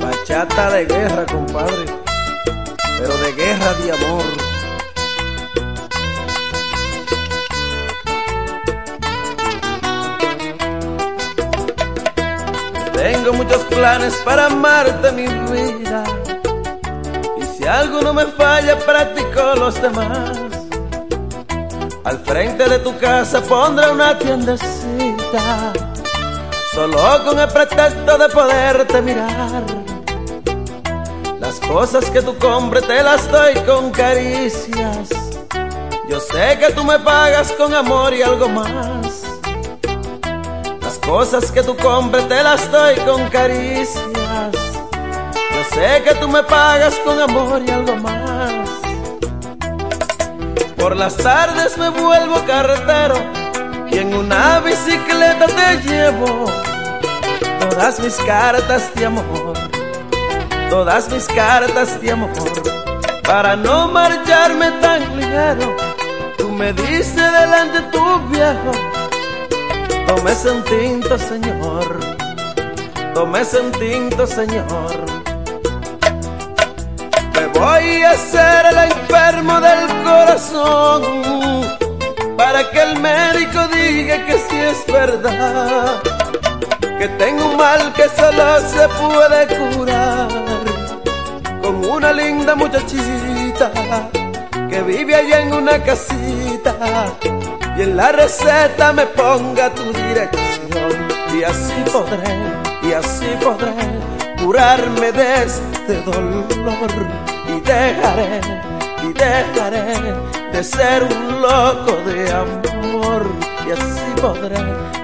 Bachata 0.00 0.70
de 0.70 0.84
guerra, 0.86 1.26
compadre. 1.26 1.84
Pero 2.98 3.16
de 3.18 3.32
guerra 3.32 3.74
de 3.74 3.92
amor. 3.92 4.24
Tengo 12.94 13.32
muchos 13.34 13.62
planes 13.64 14.14
para 14.24 14.46
amarte, 14.46 15.12
mi 15.12 15.26
vida. 15.26 16.04
Y 17.38 17.44
si 17.44 17.66
algo 17.66 18.00
no 18.00 18.14
me 18.14 18.24
falla, 18.24 18.78
practico 18.78 19.54
los 19.56 19.82
demás. 19.82 20.45
Al 22.06 22.20
frente 22.20 22.68
de 22.68 22.78
tu 22.78 22.96
casa 22.98 23.40
pondré 23.40 23.90
una 23.90 24.16
tiendecita, 24.16 25.72
solo 26.72 27.24
con 27.24 27.36
el 27.36 27.48
pretexto 27.48 28.16
de 28.16 28.28
poderte 28.28 29.02
mirar. 29.02 29.64
Las 31.40 31.58
cosas 31.58 32.08
que 32.08 32.22
tú 32.22 32.38
compres 32.38 32.86
te 32.86 33.02
las 33.02 33.28
doy 33.28 33.54
con 33.66 33.90
caricias. 33.90 35.08
Yo 36.08 36.20
sé 36.20 36.56
que 36.60 36.70
tú 36.76 36.84
me 36.84 36.96
pagas 37.00 37.50
con 37.50 37.74
amor 37.74 38.14
y 38.14 38.22
algo 38.22 38.50
más. 38.50 39.24
Las 40.80 40.98
cosas 41.04 41.50
que 41.50 41.64
tú 41.64 41.76
compres 41.76 42.28
te 42.28 42.40
las 42.40 42.70
doy 42.70 42.94
con 43.00 43.28
caricias. 43.30 44.54
Yo 44.54 45.64
sé 45.74 46.04
que 46.04 46.14
tú 46.20 46.28
me 46.28 46.44
pagas 46.44 46.94
con 47.04 47.20
amor 47.20 47.60
y 47.66 47.70
algo 47.72 47.96
más. 47.96 48.25
Por 50.86 50.94
las 50.94 51.16
tardes 51.16 51.76
me 51.78 51.88
vuelvo 51.88 52.44
carretero 52.46 53.16
y 53.90 53.98
en 53.98 54.14
una 54.14 54.60
bicicleta 54.60 55.46
te 55.46 55.78
llevo 55.82 56.44
todas 57.58 57.98
mis 57.98 58.14
cartas 58.18 58.94
de 58.94 59.06
amor, 59.06 59.54
todas 60.70 61.10
mis 61.10 61.26
cartas 61.26 62.00
de 62.00 62.12
amor. 62.12 62.30
Para 63.24 63.56
no 63.56 63.88
marcharme 63.88 64.70
tan 64.80 65.16
ligero, 65.16 65.76
tú 66.38 66.50
me 66.50 66.72
dices 66.72 67.16
delante 67.16 67.80
tu 67.90 68.20
viejo, 68.28 68.70
tómese 70.06 70.52
un 70.52 70.62
tinto, 70.62 71.18
señor, 71.18 71.98
tómese 73.12 73.58
un 73.58 73.72
tinto, 73.72 74.24
señor. 74.24 75.05
Voy 77.58 78.02
a 78.02 78.10
hacer 78.10 78.66
el 78.66 78.78
enfermo 78.92 79.60
del 79.60 80.04
corazón 80.04 81.02
para 82.36 82.70
que 82.70 82.82
el 82.82 83.00
médico 83.00 83.66
diga 83.68 84.26
que 84.26 84.32
sí 84.34 84.56
es 84.58 84.86
verdad, 84.92 86.02
que 86.98 87.08
tengo 87.16 87.46
un 87.46 87.56
mal 87.56 87.94
que 87.94 88.06
solo 88.10 88.60
se 88.60 88.86
puede 89.00 89.74
curar 89.74 90.28
con 91.62 91.84
una 91.86 92.12
linda 92.12 92.54
muchachita 92.54 93.72
que 94.68 94.82
vive 94.82 95.14
allá 95.14 95.40
en 95.40 95.54
una 95.54 95.82
casita 95.82 96.74
y 97.74 97.82
en 97.82 97.96
la 97.96 98.12
receta 98.12 98.92
me 98.92 99.06
ponga 99.06 99.72
tu 99.74 99.84
dirección 99.84 101.08
y 101.34 101.42
así 101.42 101.84
podré, 101.90 102.36
y 102.82 102.92
así 102.92 103.26
podré 103.42 103.72
curarme 104.42 105.10
de 105.10 105.44
este 105.44 106.02
dolor 106.02 107.35
y 107.48 107.60
dejaré, 107.60 108.40
y 109.02 109.12
dejaré 109.12 110.14
de 110.52 110.64
ser 110.64 111.02
un 111.04 111.42
loco 111.42 111.96
de 112.06 112.32
amor 112.32 113.26
y 113.66 113.72
así 113.72 114.20
podré, 114.20 114.56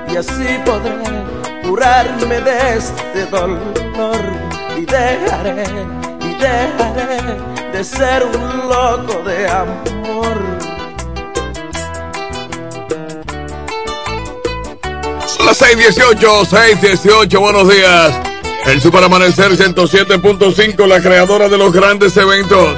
y 0.08 0.16
así 0.16 0.58
podré 0.64 0.92
curarme 1.62 2.40
de 2.40 2.76
este 2.76 3.26
dolor 3.26 4.20
y 4.76 4.84
dejaré, 4.84 5.64
y 6.20 6.34
dejaré 6.34 7.20
de 7.72 7.84
ser 7.84 8.24
un 8.24 8.68
loco 8.68 9.22
de 9.24 9.48
amor. 9.48 10.38
Son 15.26 15.46
las 15.46 15.60
6:18, 15.60 16.44
6:18, 16.44 17.40
buenos 17.40 17.68
días. 17.68 18.21
El 18.66 18.80
Super 18.80 19.04
Amanecer 19.04 19.52
107.5, 19.56 20.86
la 20.86 21.00
creadora 21.00 21.48
de 21.48 21.58
los 21.58 21.72
grandes 21.72 22.16
eventos. 22.16 22.76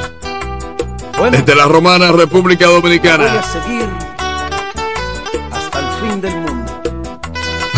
Desde 1.31 1.55
la 1.55 1.67
Romana, 1.67 2.11
República 2.11 2.67
Voy 2.67 2.75
a 2.77 2.81
Dominicana. 2.81 3.43
seguir 3.43 3.89
hasta 5.53 5.79
el 5.79 6.11
fin 6.11 6.21
del 6.21 6.35
mundo. 6.37 6.81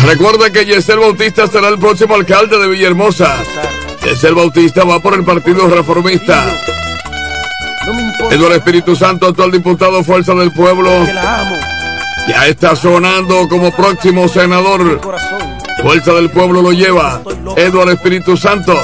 Recuerda 0.03 0.49
que 0.51 0.65
Yesel 0.65 0.99
Bautista 0.99 1.47
será 1.47 1.67
el 1.67 1.77
próximo 1.77 2.15
alcalde 2.15 2.57
de 2.57 2.67
Villahermosa. 2.67 3.35
Yesel 4.03 4.33
Bautista 4.35 4.83
va 4.83 4.99
por 4.99 5.13
el 5.13 5.23
Partido 5.23 5.67
Reformista. 5.67 6.43
Eduardo 8.31 8.55
Espíritu 8.55 8.95
Santo, 8.95 9.27
actual 9.27 9.51
diputado 9.51 10.03
Fuerza 10.03 10.33
del 10.33 10.51
Pueblo, 10.51 10.89
Que 11.05 11.13
la 11.13 11.41
amo, 11.41 11.55
ya 12.27 12.47
está 12.47 12.75
sonando 12.75 13.47
como 13.47 13.71
próximo 13.71 14.27
senador. 14.27 14.99
Fuerza 15.81 16.13
del 16.13 16.29
Pueblo 16.29 16.61
lo 16.61 16.71
lleva. 16.71 17.21
Eduardo 17.55 17.91
Espíritu 17.91 18.35
Santo, 18.35 18.75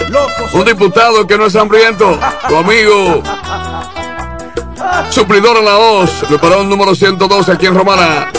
un 0.53 0.65
diputado 0.65 1.26
que 1.26 1.38
no 1.38 1.48
es 1.48 1.56
hambriento, 1.56 2.18
tu 2.48 2.56
amigo. 2.56 3.24
Suplidora 5.10 5.61
La 5.61 5.78
Hoz, 5.78 6.10
preparado 6.28 6.64
número 6.64 6.95
112 6.95 7.52
aquí 7.52 7.65
en 7.65 7.76
Romana. 7.76 8.32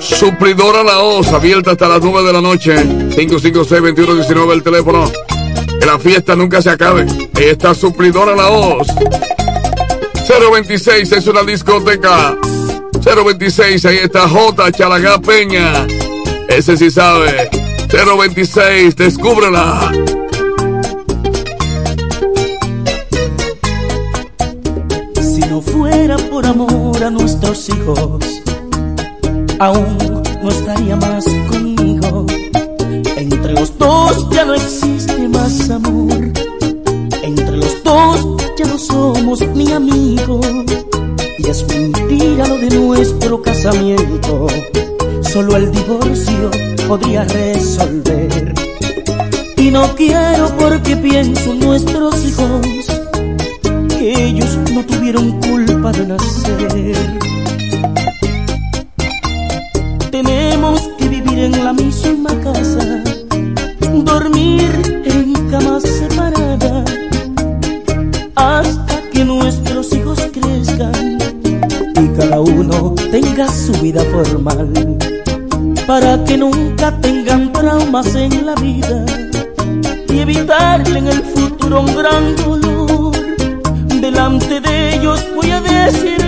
Suplidora 0.00 0.82
La 0.82 1.00
Hoz, 1.00 1.28
abierta 1.28 1.72
hasta 1.72 1.88
las 1.88 2.00
9 2.02 2.26
de 2.26 2.32
la 2.32 2.40
noche. 2.40 2.74
556-2119 2.76 4.52
el 4.52 4.62
teléfono. 4.62 5.10
Que 5.78 5.86
la 5.86 5.98
fiesta 5.98 6.34
nunca 6.34 6.60
se 6.62 6.70
acabe. 6.70 7.06
Ahí 7.34 7.44
está 7.44 7.74
Suplidora 7.74 8.34
La 8.34 8.48
Hoz. 8.48 8.88
026 10.28 11.12
es 11.12 11.26
una 11.26 11.42
discoteca. 11.42 12.36
026, 13.04 13.84
ahí 13.84 13.96
está 13.98 14.28
J. 14.28 14.72
Chalagá 14.72 15.18
Peña. 15.18 15.86
Ese 16.56 16.76
sí 16.76 16.90
sabe. 16.90 17.48
026, 17.88 18.94
descúbrela. 18.94 19.90
Si 25.14 25.40
no 25.48 25.62
fuera 25.62 26.16
por 26.30 26.44
amor 26.44 27.02
a 27.02 27.10
nuestros 27.10 27.68
hijos, 27.70 28.42
aún 29.58 30.22
no 30.42 30.50
estaría 30.50 30.94
más 30.96 31.24
conmigo. 31.50 32.26
Entre 33.16 33.52
los 33.54 33.78
dos 33.78 34.28
ya 34.30 34.44
no 34.44 34.54
existe 34.54 35.28
más 35.28 35.70
amor. 35.70 36.32
Entre 37.22 37.56
los 37.56 37.82
dos 37.82 38.26
ya 38.58 38.66
no 38.66 38.78
somos 38.78 39.40
ni 39.54 39.72
amigos. 39.72 40.46
Y 41.38 41.48
es 41.48 41.66
mentira 41.66 42.46
lo 42.46 42.58
de 42.58 42.70
nuestro 42.76 43.40
casamiento, 43.40 44.46
solo 45.32 45.56
el 45.56 45.72
divorcio 45.72 46.50
podría 46.86 47.24
resolver. 47.24 48.52
Y 49.56 49.70
no 49.70 49.94
quiero 49.94 50.54
porque 50.58 50.94
pienso 50.96 51.52
en 51.52 51.60
nuestros 51.60 52.22
hijos, 52.26 52.66
que 53.88 54.24
ellos 54.26 54.58
no 54.74 54.84
tuvieron 54.84 55.40
culpa 55.40 55.90
de 55.92 56.06
nacer. 56.06 57.18
Tenemos 60.10 60.82
que 60.98 61.08
vivir 61.08 61.38
en 61.38 61.64
la 61.64 61.72
misma 61.72 62.30
casa, 62.42 63.02
dormir 64.04 65.02
en 65.06 65.32
camas 65.48 65.82
separadas, 65.82 66.90
hasta 68.34 69.02
que 69.10 69.24
nuestros 69.24 69.94
hijos 69.94 70.18
crezcan 70.30 71.18
y 72.02 72.08
cada 72.18 72.38
uno 72.40 72.94
tenga 73.10 73.48
su 73.48 73.72
vida 73.80 74.02
formal, 74.10 74.98
para 75.92 76.24
que 76.24 76.38
nunca 76.38 76.90
tengan 77.02 77.52
traumas 77.52 78.14
en 78.14 78.46
la 78.46 78.54
vida 78.54 79.04
y 80.08 80.20
evitarle 80.20 81.00
en 81.00 81.06
el 81.06 81.22
futuro 81.22 81.82
un 81.82 81.94
gran 81.94 82.34
dolor. 82.36 83.12
Delante 84.00 84.58
de 84.62 84.94
ellos 84.94 85.22
voy 85.36 85.50
a 85.50 85.60
decirte 85.60 86.21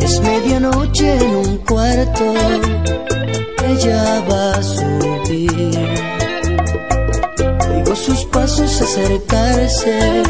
Es 0.00 0.20
medianoche 0.20 1.16
en 1.16 1.34
un 1.34 1.56
cuarto, 1.58 2.34
ella 3.66 4.22
va 4.30 4.52
a 4.52 4.62
subir. 4.62 5.88
Oigo 7.74 7.96
sus 7.96 8.24
pasos 8.26 8.80
acercarse, 8.80 10.22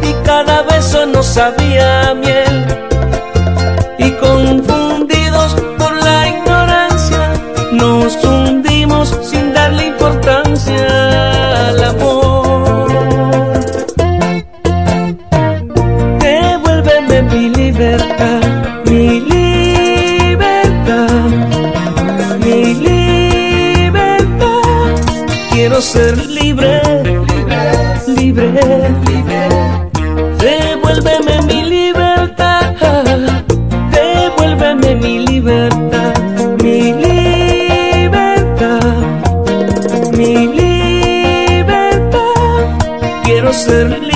y 0.00 0.12
cada 0.24 0.62
beso 0.62 1.06
nos 1.06 1.26
sabía 1.26 2.14
miedo. 2.14 2.45
libre, 28.08 28.52
libre. 29.06 29.48
Devuélveme 30.38 31.42
mi 31.46 31.62
libertad, 31.64 32.74
devuélveme 33.90 34.94
mi 34.94 35.26
libertad, 35.26 36.14
mi 36.62 36.92
libertad, 37.04 38.82
mi 40.16 40.34
libertad. 40.58 42.22
Quiero 43.24 43.52
ser 43.52 43.86
libre. 44.00 44.15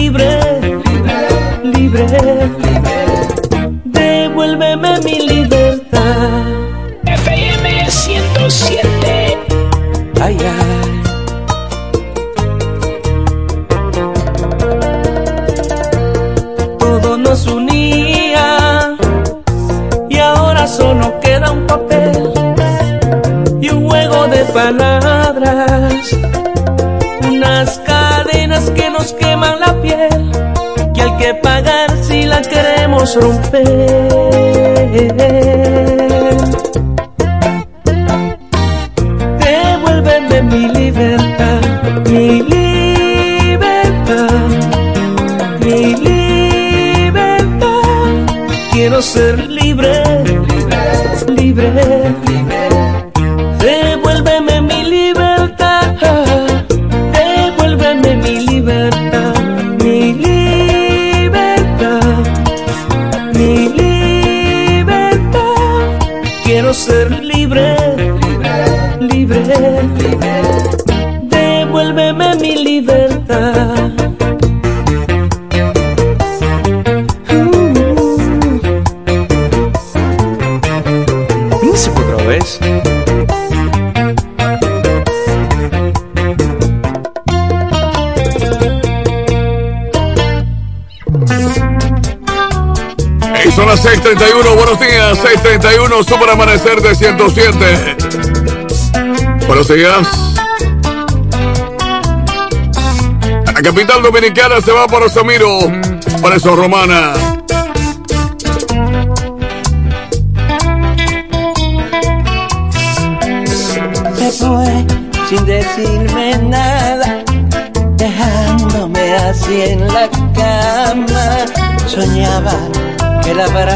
Queremos 33.01 33.17
romper. 33.17 35.40
Las 93.71 93.85
6:31. 93.85 94.57
Buenos 94.57 94.81
días, 94.81 95.19
6:31. 95.23 96.03
Super 96.03 96.31
amanecer 96.31 96.83
de 96.83 96.93
107. 96.93 97.97
Buenos 99.47 99.69
días. 99.69 100.09
La 103.47 103.63
capital 103.63 104.03
dominicana 104.03 104.61
se 104.61 104.73
va 104.73 104.89
para 104.89 105.09
Samiro. 105.09 105.61
Por 106.21 106.33
eso, 106.33 106.57
Romana. 106.57 107.13
Sin 115.29 115.45
decirme 115.45 116.10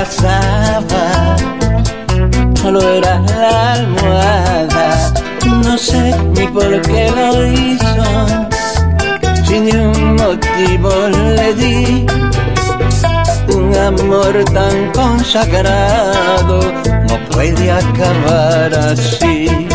abrazaba, 0.05 1.37
solo 2.61 2.81
era 2.81 3.21
la 3.21 3.73
almohada. 3.73 5.15
No 5.63 5.79
sé 5.79 6.15
ni 6.35 6.47
por 6.49 6.81
qué 6.83 7.11
lo 7.11 7.47
hizo, 7.47 8.27
sin 9.47 9.65
ningún 9.67 10.17
motivo 10.17 10.91
le 11.09 11.55
di 11.55 12.07
un 13.55 13.75
amor 13.77 14.45
tan 14.53 14.91
consagrado 14.93 16.61
no 17.09 17.19
puede 17.31 17.71
acabar 17.71 18.75
así. 18.75 19.74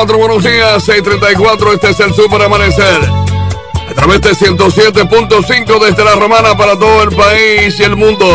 6:34. 0.00 0.16
Buenos 0.16 0.42
días, 0.42 0.82
6:34. 0.88 1.74
Este 1.74 1.90
es 1.90 2.00
el 2.00 2.14
Super 2.14 2.42
Amanecer. 2.42 3.00
A 3.90 3.94
través 3.94 4.20
de 4.22 4.34
107.5 4.34 5.78
desde 5.78 6.04
la 6.04 6.14
Romana 6.14 6.56
para 6.56 6.78
todo 6.78 7.02
el 7.02 7.10
país 7.10 7.78
y 7.78 7.82
el 7.82 7.96
mundo. 7.96 8.26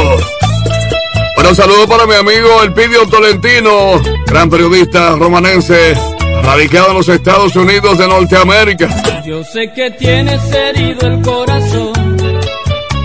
Bueno, 1.36 1.56
saludo 1.56 1.88
para 1.88 2.06
mi 2.06 2.16
amigo 2.16 2.62
Elpidio 2.62 3.08
Tolentino, 3.08 4.02
gran 4.28 4.50
periodista 4.50 5.16
romanense, 5.16 5.96
radicado 6.44 6.90
en 6.90 6.98
los 6.98 7.10
Estados 7.10 7.56
Unidos 7.56 7.98
de 7.98 8.08
Norteamérica. 8.08 9.24
Yo 9.26 9.44
sé 9.44 9.72
que 9.74 9.92
tienes 9.92 10.42
herido 10.52 11.08
el 11.08 11.22
corazón, 11.22 12.18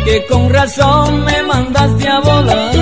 que 0.05 0.27
con 0.27 0.51
razón 0.51 1.25
me 1.25 1.43
mandaste 1.45 2.09
a 2.09 2.21
volar, 2.21 2.75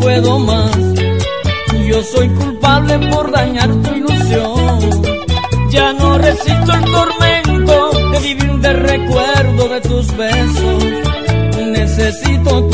puedo 0.00 0.38
más, 0.38 0.76
yo 1.86 2.02
soy 2.02 2.28
culpable 2.30 2.98
por 3.10 3.30
dañar 3.30 3.70
tu 3.82 3.94
ilusión. 3.94 4.80
Ya 5.70 5.92
no 5.92 6.18
resisto 6.18 6.72
el 6.72 6.84
tormento 6.84 7.90
de 8.12 8.20
vivir 8.20 8.52
de 8.60 8.72
recuerdo 8.72 9.68
de 9.68 9.80
tus 9.80 10.16
besos. 10.16 10.84
Necesito 11.72 12.64
tu 12.64 12.73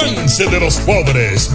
de 0.00 0.60
los 0.60 0.76
pobres. 0.76 1.50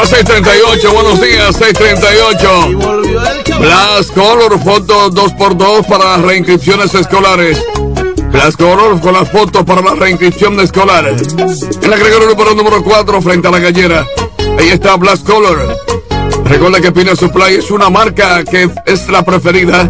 A 0.00 0.06
638, 0.06 0.92
buenos 0.92 1.20
días, 1.20 1.56
638. 1.56 2.78
Glass 3.60 4.06
Color, 4.12 4.58
fotos 4.62 5.14
2x2 5.14 5.86
para 5.86 6.04
las 6.16 6.22
reinscripciones 6.22 6.94
escolares. 6.94 7.62
Glass 8.32 8.56
Color 8.56 8.98
con 9.00 9.12
las 9.12 9.30
fotos 9.30 9.64
para 9.64 9.82
la 9.82 9.94
reinscripción 9.94 10.58
escolar. 10.60 11.06
En 11.06 11.90
la 11.90 11.96
Gregorio 11.96 12.28
número, 12.30 12.54
número 12.54 12.82
4, 12.82 13.20
frente 13.20 13.48
a 13.48 13.50
la 13.50 13.58
gallera. 13.58 14.06
Ahí 14.58 14.70
está 14.70 14.96
Glass 14.96 15.20
Color. 15.20 15.76
Recuerda 16.44 16.80
que 16.80 16.92
Pina 16.92 17.14
Supply 17.14 17.56
es 17.56 17.70
una 17.70 17.90
marca 17.90 18.42
que 18.44 18.70
es 18.86 19.06
la 19.10 19.22
preferida 19.22 19.84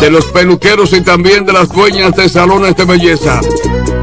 de 0.00 0.10
los 0.10 0.24
peluqueros 0.26 0.94
y 0.94 1.02
también 1.02 1.44
de 1.44 1.52
las 1.52 1.68
dueñas 1.68 2.16
de 2.16 2.30
salones 2.30 2.74
de 2.76 2.84
belleza. 2.86 3.40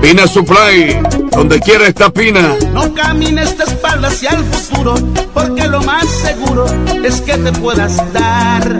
Pina 0.05 0.27
Supply, 0.27 1.01
donde 1.31 1.59
quiera 1.59 1.87
está 1.87 2.11
Pina. 2.11 2.55
No 2.73 2.93
camines 2.93 3.57
de 3.57 3.63
espaldas 3.63 4.13
hacia 4.13 4.29
el 4.37 4.43
futuro, 4.43 4.93
porque 5.33 5.67
lo 5.67 5.81
más 5.81 6.05
seguro 6.21 6.67
es 7.03 7.21
que 7.21 7.35
te 7.35 7.51
puedas 7.53 7.97
dar 8.13 8.77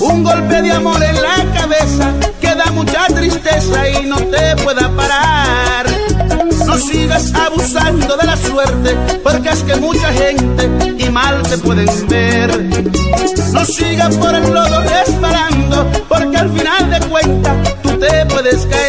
un 0.00 0.24
golpe 0.24 0.62
de 0.62 0.72
amor 0.72 1.02
en 1.02 1.14
la 1.20 1.44
cabeza 1.54 2.10
que 2.40 2.54
da 2.54 2.64
mucha 2.72 3.06
tristeza 3.08 3.90
y 3.90 4.06
no 4.06 4.16
te 4.16 4.56
pueda 4.62 4.88
parar. 4.96 5.86
No 6.64 6.78
sigas 6.78 7.30
abusando 7.34 8.16
de 8.16 8.26
la 8.26 8.36
suerte, 8.38 8.96
porque 9.22 9.50
es 9.50 9.62
que 9.62 9.76
mucha 9.76 10.10
gente 10.10 10.70
y 11.04 11.10
mal 11.10 11.42
te 11.42 11.58
pueden 11.58 12.08
ver. 12.08 12.64
No 13.52 13.62
sigas 13.66 14.16
por 14.16 14.34
el 14.34 14.54
lodo 14.54 14.80
resbalando, 14.84 15.86
porque 16.08 16.36
al 16.38 16.50
final 16.50 16.90
de 16.90 17.00
cuentas 17.08 17.54
tú 17.82 17.90
te 17.98 18.24
puedes 18.24 18.64
caer. 18.64 18.83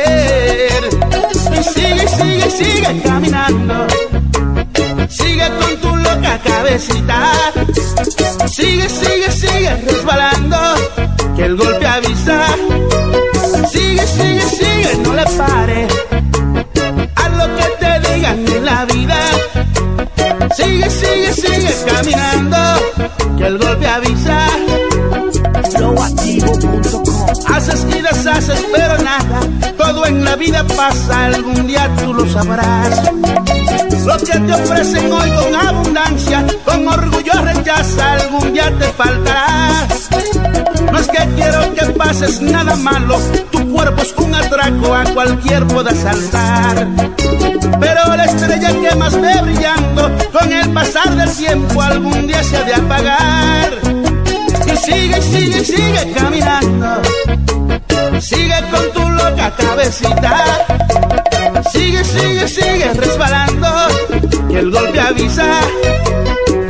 Sigue, 2.58 3.02
caminando. 3.04 3.88
Sigue 5.10 5.48
con 5.60 5.78
tu 5.82 5.96
loca 5.98 6.40
cabecita. 6.44 7.20
Sigue, 8.48 8.88
sigue, 8.88 9.32
sigue 9.32 9.76
resbalando. 9.88 10.58
Que 11.36 11.46
el 11.46 11.58
golpe 11.58 11.86
avisa. 11.86 12.46
Sigue, 13.70 14.08
sigue, 14.08 14.42
sigue, 14.42 14.98
no 15.04 15.14
le 15.14 15.26
pare. 15.38 15.88
A 17.16 17.30
lo 17.30 17.46
que 17.58 17.68
te 17.82 18.14
digan 18.14 18.48
en 18.48 18.66
la 18.66 18.86
vida. 18.86 19.20
Sigue, 20.56 20.90
sigue, 20.90 21.34
sigue 21.34 21.76
caminando. 21.86 22.58
Que 23.38 23.48
el 23.48 23.58
golpe 23.58 23.75
vida 30.36 30.64
pasa, 30.76 31.26
algún 31.26 31.68
día 31.68 31.90
tú 31.98 32.14
lo 32.14 32.28
sabrás. 32.28 33.12
Lo 34.06 34.18
que 34.18 34.40
te 34.40 34.54
ofrecen 34.54 35.12
hoy 35.12 35.30
con 35.32 35.56
abundancia, 35.56 36.46
con 36.64 36.88
orgullo 36.88 37.34
rechaza, 37.42 38.14
algún 38.14 38.54
día 38.54 38.72
te 38.78 38.86
faltará. 38.86 39.88
No 40.92 41.00
es 41.00 41.08
que 41.08 41.30
quiero 41.36 41.74
que 41.74 41.86
pases 41.94 42.42
nada 42.42 42.76
malo, 42.76 43.20
tu 43.52 43.72
cuerpo 43.72 44.02
es 44.02 44.14
un 44.18 44.36
atraco, 44.36 44.94
a 44.94 45.04
cualquier 45.06 45.66
pueda 45.68 45.94
saltar. 45.94 46.88
Pero 47.80 48.16
la 48.16 48.26
estrella 48.26 48.70
que 48.82 48.96
más 48.96 49.20
ve 49.20 49.42
brillando, 49.42 50.12
con 50.32 50.52
el 50.52 50.70
pasar 50.72 51.16
del 51.16 51.32
tiempo 51.32 51.82
algún 51.82 52.28
día 52.28 52.44
se 52.44 52.58
ha 52.58 52.64
de 52.64 52.76
apagar. 52.76 53.95
Sigue, 54.84 55.22
sigue, 55.22 55.64
sigue 55.64 56.14
caminando. 56.14 57.02
Sigue 58.20 58.56
con 58.72 58.92
tu 58.94 59.10
loca 59.10 59.52
cabecita. 59.58 60.68
Sigue, 61.72 62.04
sigue, 62.04 62.48
sigue 62.48 62.94
resbalando. 62.94 63.68
Y 64.50 64.56
el 64.56 64.72
golpe 64.72 65.00
avisa. 65.00 65.62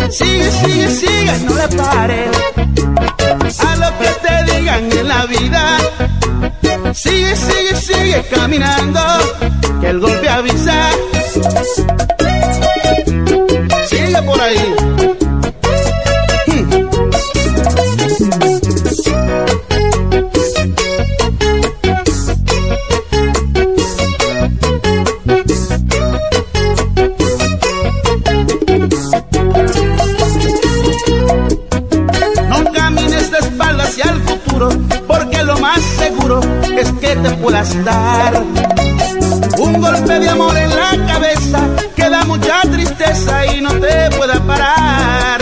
Sigue, 0.10 0.52
sigue, 0.52 0.90
sigue, 0.90 1.40
no 1.46 1.56
le 1.56 1.68
pare. 1.76 2.26
A 3.60 3.76
lo 3.76 3.90
que 4.00 4.10
te 4.28 4.54
digan 4.54 4.92
en 4.92 5.08
la 5.08 5.26
vida. 5.26 5.78
Sigue, 6.94 7.36
sigue, 7.36 7.76
sigue 7.76 8.26
caminando. 8.30 9.02
Que 9.82 9.90
el 9.90 10.00
golpe 10.00 10.30
avisa. 10.30 10.90
Sigue 13.88 14.22
por 14.24 14.40
ahí. 14.40 14.85
Te 37.76 37.84
puedas 37.84 37.86
dar 37.86 38.44
un 39.58 39.82
golpe 39.82 40.20
de 40.20 40.30
amor 40.30 40.58
en 40.58 40.70
la 40.70 41.06
cabeza 41.08 41.60
que 41.96 42.10
da 42.10 42.24
mucha 42.26 42.62
tristeza 42.62 43.46
y 43.54 43.62
no 43.62 43.72
te 43.72 44.10
pueda 44.18 44.40
parar. 44.42 45.42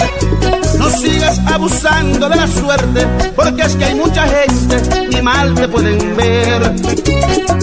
No 0.77 0.89
sigas 0.89 1.39
abusando 1.45 2.29
de 2.29 2.35
la 2.35 2.47
suerte, 2.47 3.07
porque 3.35 3.63
es 3.63 3.75
que 3.75 3.85
hay 3.85 3.95
mucha 3.95 4.25
gente 4.27 5.07
ni 5.09 5.21
mal 5.21 5.53
te 5.53 5.67
pueden 5.67 6.17
ver. 6.17 6.73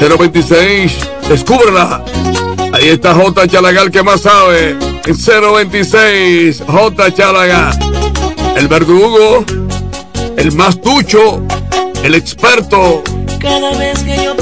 026, 0.00 0.92
descúbrela. 1.28 2.04
Ahí 2.72 2.90
está 2.90 3.14
J. 3.14 3.48
Chalaga, 3.48 3.82
el 3.82 3.90
que 3.90 4.02
más 4.02 4.20
sabe. 4.20 4.76
En 5.04 5.16
026, 5.16 6.62
J. 6.66 7.14
Chalaga. 7.14 7.72
El 8.56 8.68
verdugo, 8.68 9.44
el 10.36 10.52
más 10.52 10.80
tucho, 10.80 11.42
el 12.04 12.14
experto. 12.14 13.02
Cada 13.40 13.76
vez 13.76 13.98
que 14.04 14.24
yo 14.24 14.36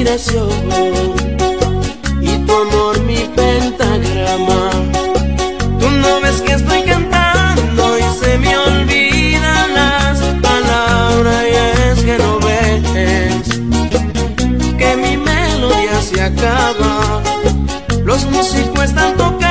y 0.00 0.06
tu 2.46 2.52
amor 2.52 2.98
mi 3.02 3.18
pentagrama. 3.36 4.70
Tú 5.78 5.90
no 5.90 6.20
ves 6.22 6.40
que 6.40 6.52
estoy 6.52 6.82
cantando 6.84 7.98
y 7.98 8.02
se 8.18 8.38
me 8.38 8.56
olvidan 8.56 9.74
las 9.74 10.18
palabras 10.40 11.44
y 11.44 11.54
es 11.54 12.02
que 12.02 12.16
no 12.16 12.38
ves 12.40 13.46
que 14.78 14.96
mi 14.96 15.18
melodía 15.18 16.00
se 16.00 16.22
acaba. 16.22 17.22
Los 18.02 18.24
músicos 18.30 18.84
están 18.84 19.18
tocando, 19.18 19.49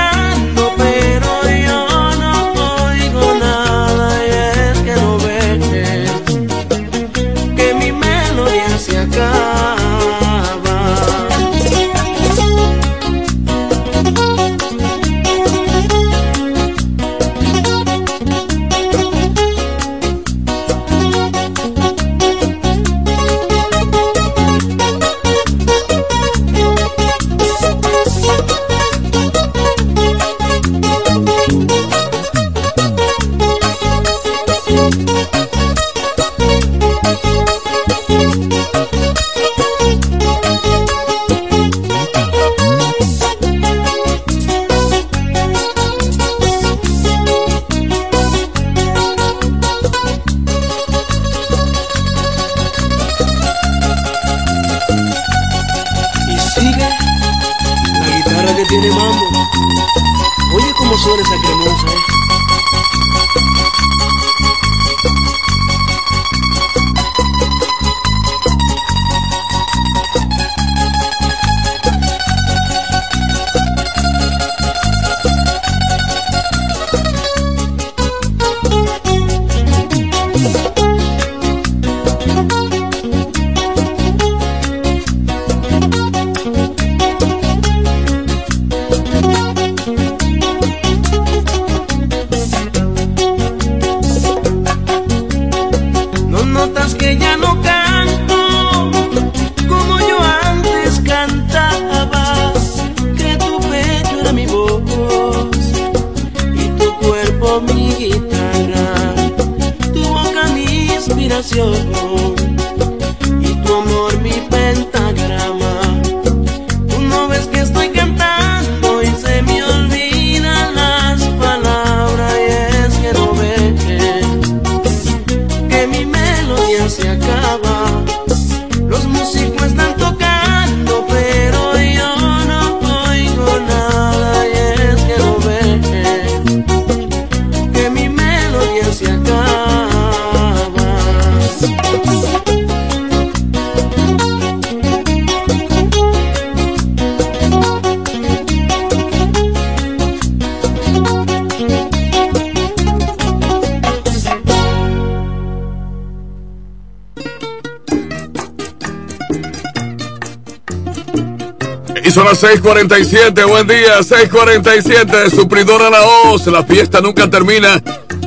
Y 162.10 162.11
son 162.11 162.26
las 162.26 162.41
6:47, 162.41 163.45
buen 163.45 163.68
día, 163.68 164.02
6:47, 164.02 165.30
Supridora 165.30 165.91
La 165.91 166.02
Hoz, 166.02 166.48
la 166.48 166.64
fiesta 166.64 167.02
nunca 167.02 167.30
termina. 167.30 167.80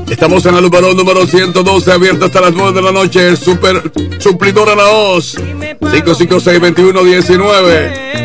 Estamos 0.09 0.47
en 0.47 0.55
el 0.55 0.71
balón 0.71 0.97
número 0.97 1.27
112, 1.27 1.91
abierto 1.91 2.27
hasta 2.27 2.43
las 2.43 2.53
9 2.53 2.75
de 2.75 2.83
la 2.83 2.93
noche, 2.93 3.35
Super 3.35 3.83
Suplidora 4.21 4.77
La 4.77 4.89
Hoz, 4.89 5.37
556-2119. 5.81 8.22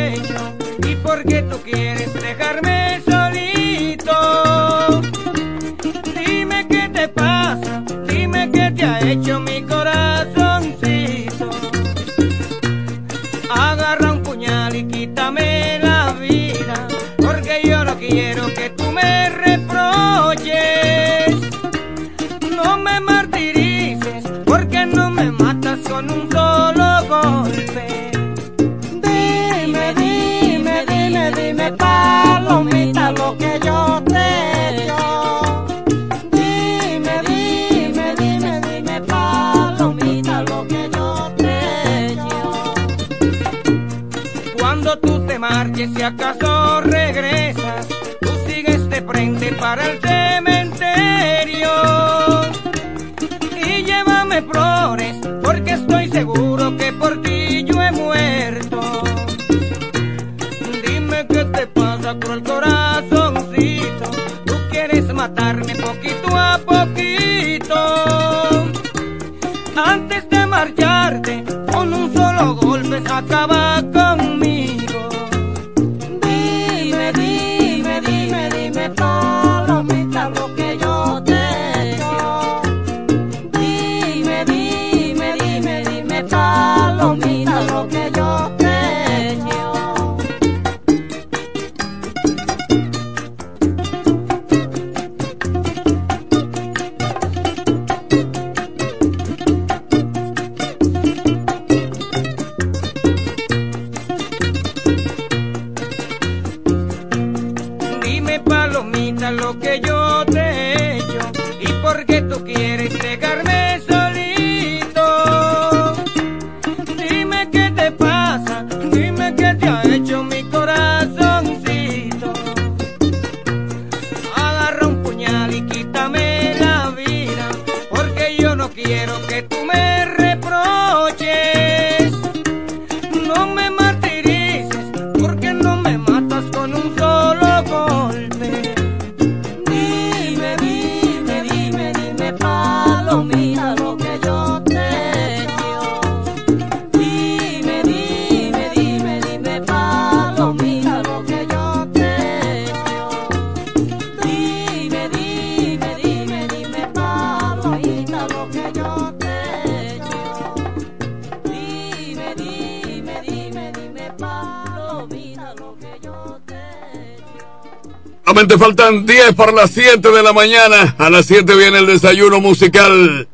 faltan 168.87 169.05
10 169.05 169.35
para 169.35 169.51
las 169.51 169.71
7 169.71 170.09
de 170.09 170.23
la 170.23 170.33
mañana. 170.33 170.95
A 170.97 171.09
las 171.09 171.25
7 171.25 171.55
viene 171.55 171.79
el 171.79 171.87
desayuno 171.87 172.39
musical. 172.39 173.27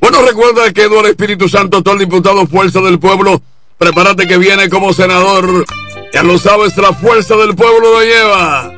Bueno, 0.00 0.22
recuerda 0.22 0.72
que 0.72 0.82
Eduardo 0.82 1.08
Espíritu 1.08 1.48
Santo, 1.48 1.82
todo 1.82 1.94
el 1.94 2.00
diputado 2.00 2.46
Fuerza 2.46 2.80
del 2.80 2.98
Pueblo, 2.98 3.40
prepárate 3.78 4.26
que 4.26 4.38
viene 4.38 4.68
como 4.68 4.92
senador. 4.92 5.64
Ya 6.12 6.22
lo 6.22 6.38
sabes, 6.38 6.76
la 6.76 6.92
Fuerza 6.92 7.36
del 7.36 7.54
Pueblo 7.54 7.92
lo 7.92 8.00
lleva. 8.02 8.72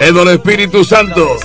Eduardo 0.00 0.32
Espíritu 0.32 0.84
Santo. 0.84 1.36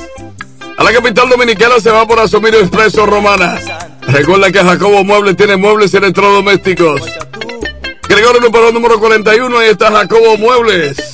A 0.77 0.83
la 0.83 0.93
capital 0.93 1.29
dominicana 1.29 1.79
se 1.79 1.91
va 1.91 2.07
por 2.07 2.19
asumir 2.19 2.55
Expreso 2.55 3.05
Romana. 3.05 3.59
Recuerda 4.07 4.51
que 4.51 4.59
Jacobo 4.59 5.03
Muebles 5.03 5.35
tiene 5.35 5.57
muebles 5.57 5.93
y 5.93 5.97
electrodomésticos. 5.97 7.01
Gregorio 8.07 8.41
Luperón 8.41 8.73
número 8.73 8.99
41, 8.99 9.59
ahí 9.59 9.69
está 9.69 9.91
Jacobo 9.91 10.37
Muebles. 10.37 11.08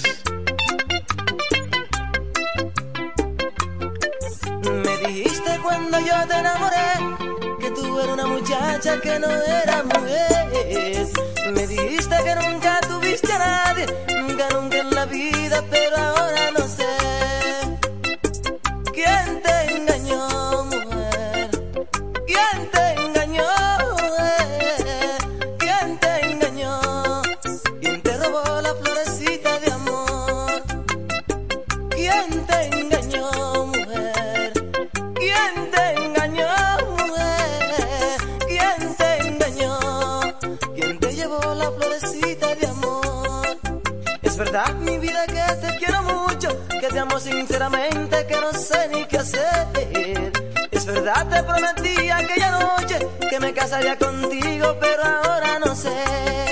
cuando 5.95 6.09
yo 6.09 6.27
te 6.27 6.37
enamoré, 6.37 7.57
que 7.59 7.71
tú 7.71 7.99
eras 7.99 8.13
una 8.13 8.27
muchacha 8.27 8.99
que 8.99 9.19
no 9.19 9.27
era 9.31 9.83
mujer. 9.83 11.07
Me 11.53 11.67
dijiste 11.67 12.15
que 12.23 12.35
nunca 12.35 12.79
tuviste 12.81 13.31
a 13.31 13.37
nadie, 13.39 13.85
nunca, 14.21 14.49
nunca 14.49 14.77
en 14.77 14.89
la 14.89 15.05
vida, 15.05 15.63
pero 15.69 15.97
ahora. 15.97 16.14
que 47.71 48.39
no 48.41 48.53
sé 48.53 48.89
ni 48.93 49.05
qué 49.05 49.17
hacer. 49.17 50.31
Es 50.69 50.85
verdad, 50.85 51.27
te 51.27 51.43
prometí 51.43 52.09
aquella 52.09 52.51
noche 52.51 52.99
que 53.27 53.39
me 53.39 53.53
casaría 53.53 53.97
contigo, 53.97 54.75
pero 54.79 55.03
ahora 55.03 55.59
no 55.65 55.75
sé. 55.75 56.44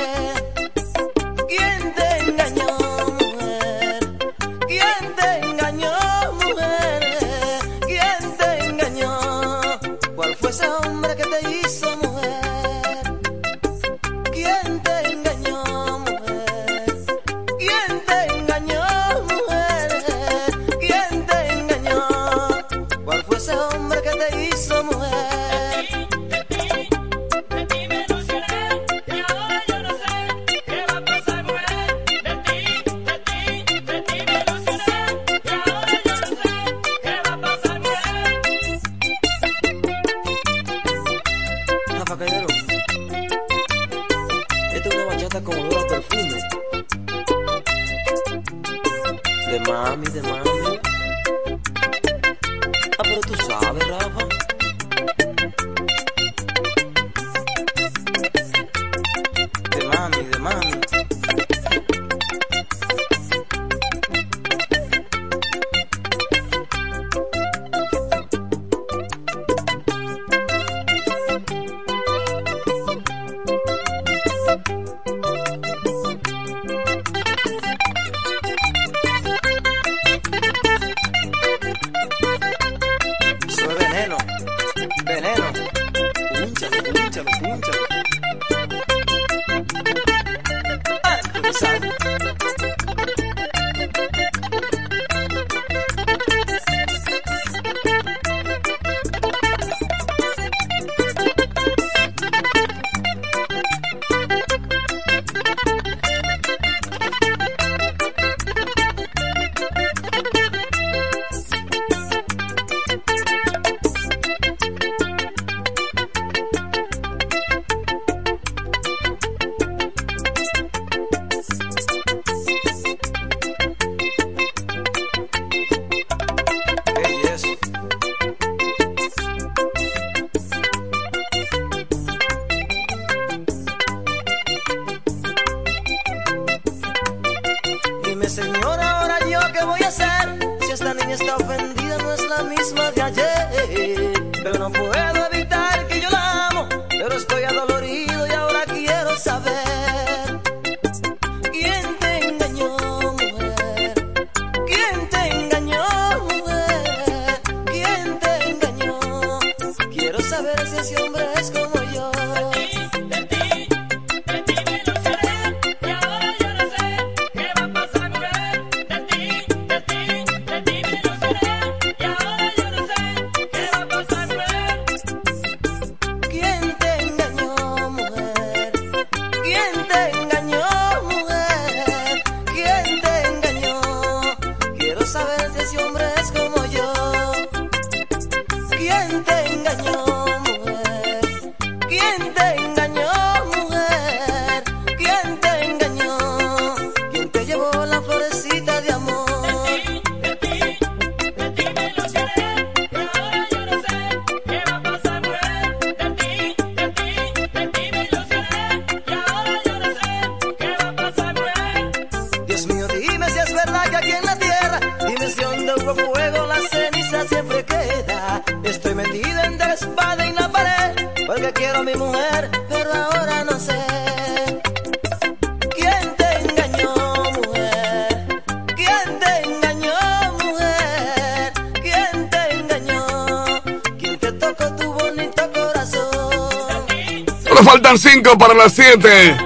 Faltan 238.33 238.37
5 238.37 238.37
para 238.37 238.53
las 238.53 238.73
7. 238.73 239.37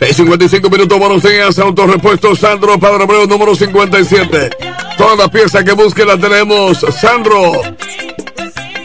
6.55 0.00 0.70
minutos, 0.70 0.98
buenos 0.98 1.22
días, 1.22 1.58
Autorepuesto 1.58 2.34
Sandro 2.34 2.78
Padre 2.78 3.04
Abreu, 3.04 3.26
número 3.26 3.54
57. 3.54 4.50
Todas 4.98 5.18
las 5.18 5.30
piezas 5.30 5.64
que 5.64 5.72
busque 5.72 6.04
las 6.04 6.20
tenemos, 6.20 6.78
Sandro. 7.00 7.52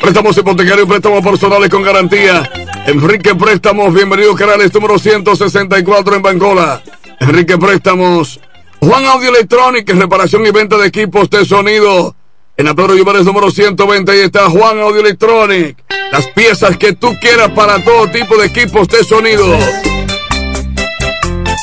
Préstamos 0.01 0.37
hipotecarios, 0.37 0.87
préstamos 0.87 1.23
personales 1.23 1.69
con 1.69 1.83
garantía. 1.83 2.49
Enrique 2.85 3.35
Préstamos, 3.35 3.93
bienvenido 3.93 4.33
Canales, 4.35 4.73
número 4.73 4.97
164 4.97 6.15
en 6.15 6.21
Bancola. 6.21 6.81
Enrique 7.19 7.57
Préstamos. 7.57 8.39
Juan 8.79 9.05
Audio 9.05 9.29
Electronic, 9.29 9.89
reparación 9.89 10.45
y 10.45 10.51
venta 10.51 10.77
de 10.77 10.87
equipos 10.87 11.29
de 11.29 11.43
sonido. 11.43 12.15
En 12.55 12.67
Apero 12.67 12.95
Lluveres 12.95 13.25
número 13.25 13.51
120, 13.51 14.11
ahí 14.11 14.19
está 14.19 14.49
Juan 14.49 14.79
Audio 14.79 15.01
Electronic. 15.01 15.78
Las 16.11 16.27
piezas 16.35 16.77
que 16.77 16.93
tú 16.93 17.15
quieras 17.19 17.49
para 17.51 17.83
todo 17.83 18.09
tipo 18.09 18.35
de 18.37 18.47
equipos 18.47 18.87
de 18.87 19.03
sonido. 19.03 19.45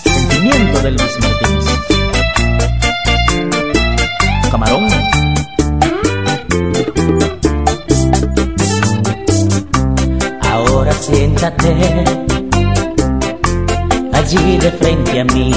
Sentimiento 0.05 0.83
de 0.83 0.91
Luis 0.93 1.19
Martínez. 1.21 1.65
Camarón. 4.51 4.89
Ahora 10.43 10.93
siéntate 10.93 12.05
allí 14.13 14.59
de 14.59 14.71
frente 14.73 15.21
a 15.21 15.25
mí. 15.25 15.53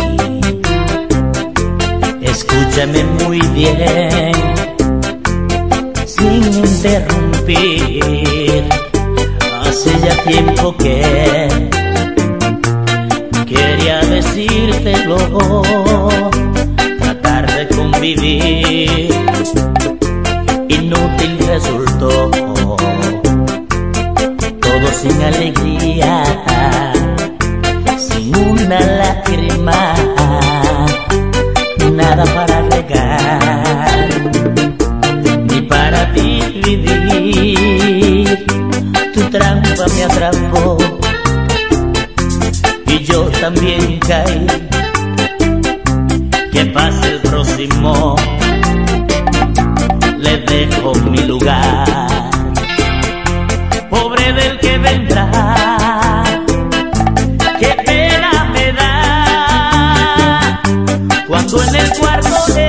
Escúchame 2.22 3.04
muy 3.24 3.40
bien, 3.54 3.78
cuando 61.52 61.64
en 61.64 61.76
el 61.76 61.98
cuarto 61.98 62.54
de 62.54 62.69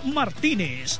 Martínez. 0.03 0.99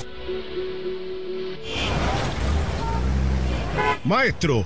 Maestro, 4.03 4.65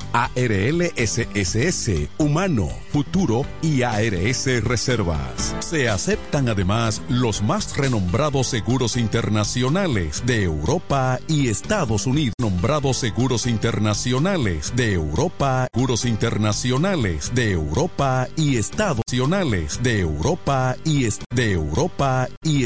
ARL 0.13 0.91
SSS, 0.95 2.09
Humano, 2.17 2.69
Futuro 2.91 3.45
y 3.61 3.83
ARS 3.83 4.63
Reservas. 4.63 5.55
Se 5.59 5.89
aceptan 5.89 6.49
además 6.49 7.01
los 7.09 7.41
más 7.41 7.77
renombrados 7.77 8.47
seguros 8.47 8.97
internacionales 8.97 10.23
de 10.25 10.43
Europa 10.43 11.19
y 11.27 11.49
Estados 11.49 12.07
Unidos. 12.07 12.35
Nombrados 12.39 12.97
seguros 12.97 13.47
internacionales 13.47 14.73
de 14.75 14.93
Europa, 14.93 15.67
seguros 15.73 16.05
internacionales 16.05 17.31
de 17.33 17.51
Europa 17.51 18.27
y 18.35 18.57
Estados 18.57 19.01
Nacionales 19.07 19.81
de 19.83 19.99
Europa 19.99 20.75
y 20.85 21.01
de 21.35 21.51
Europa 21.51 22.27
y 22.43 22.65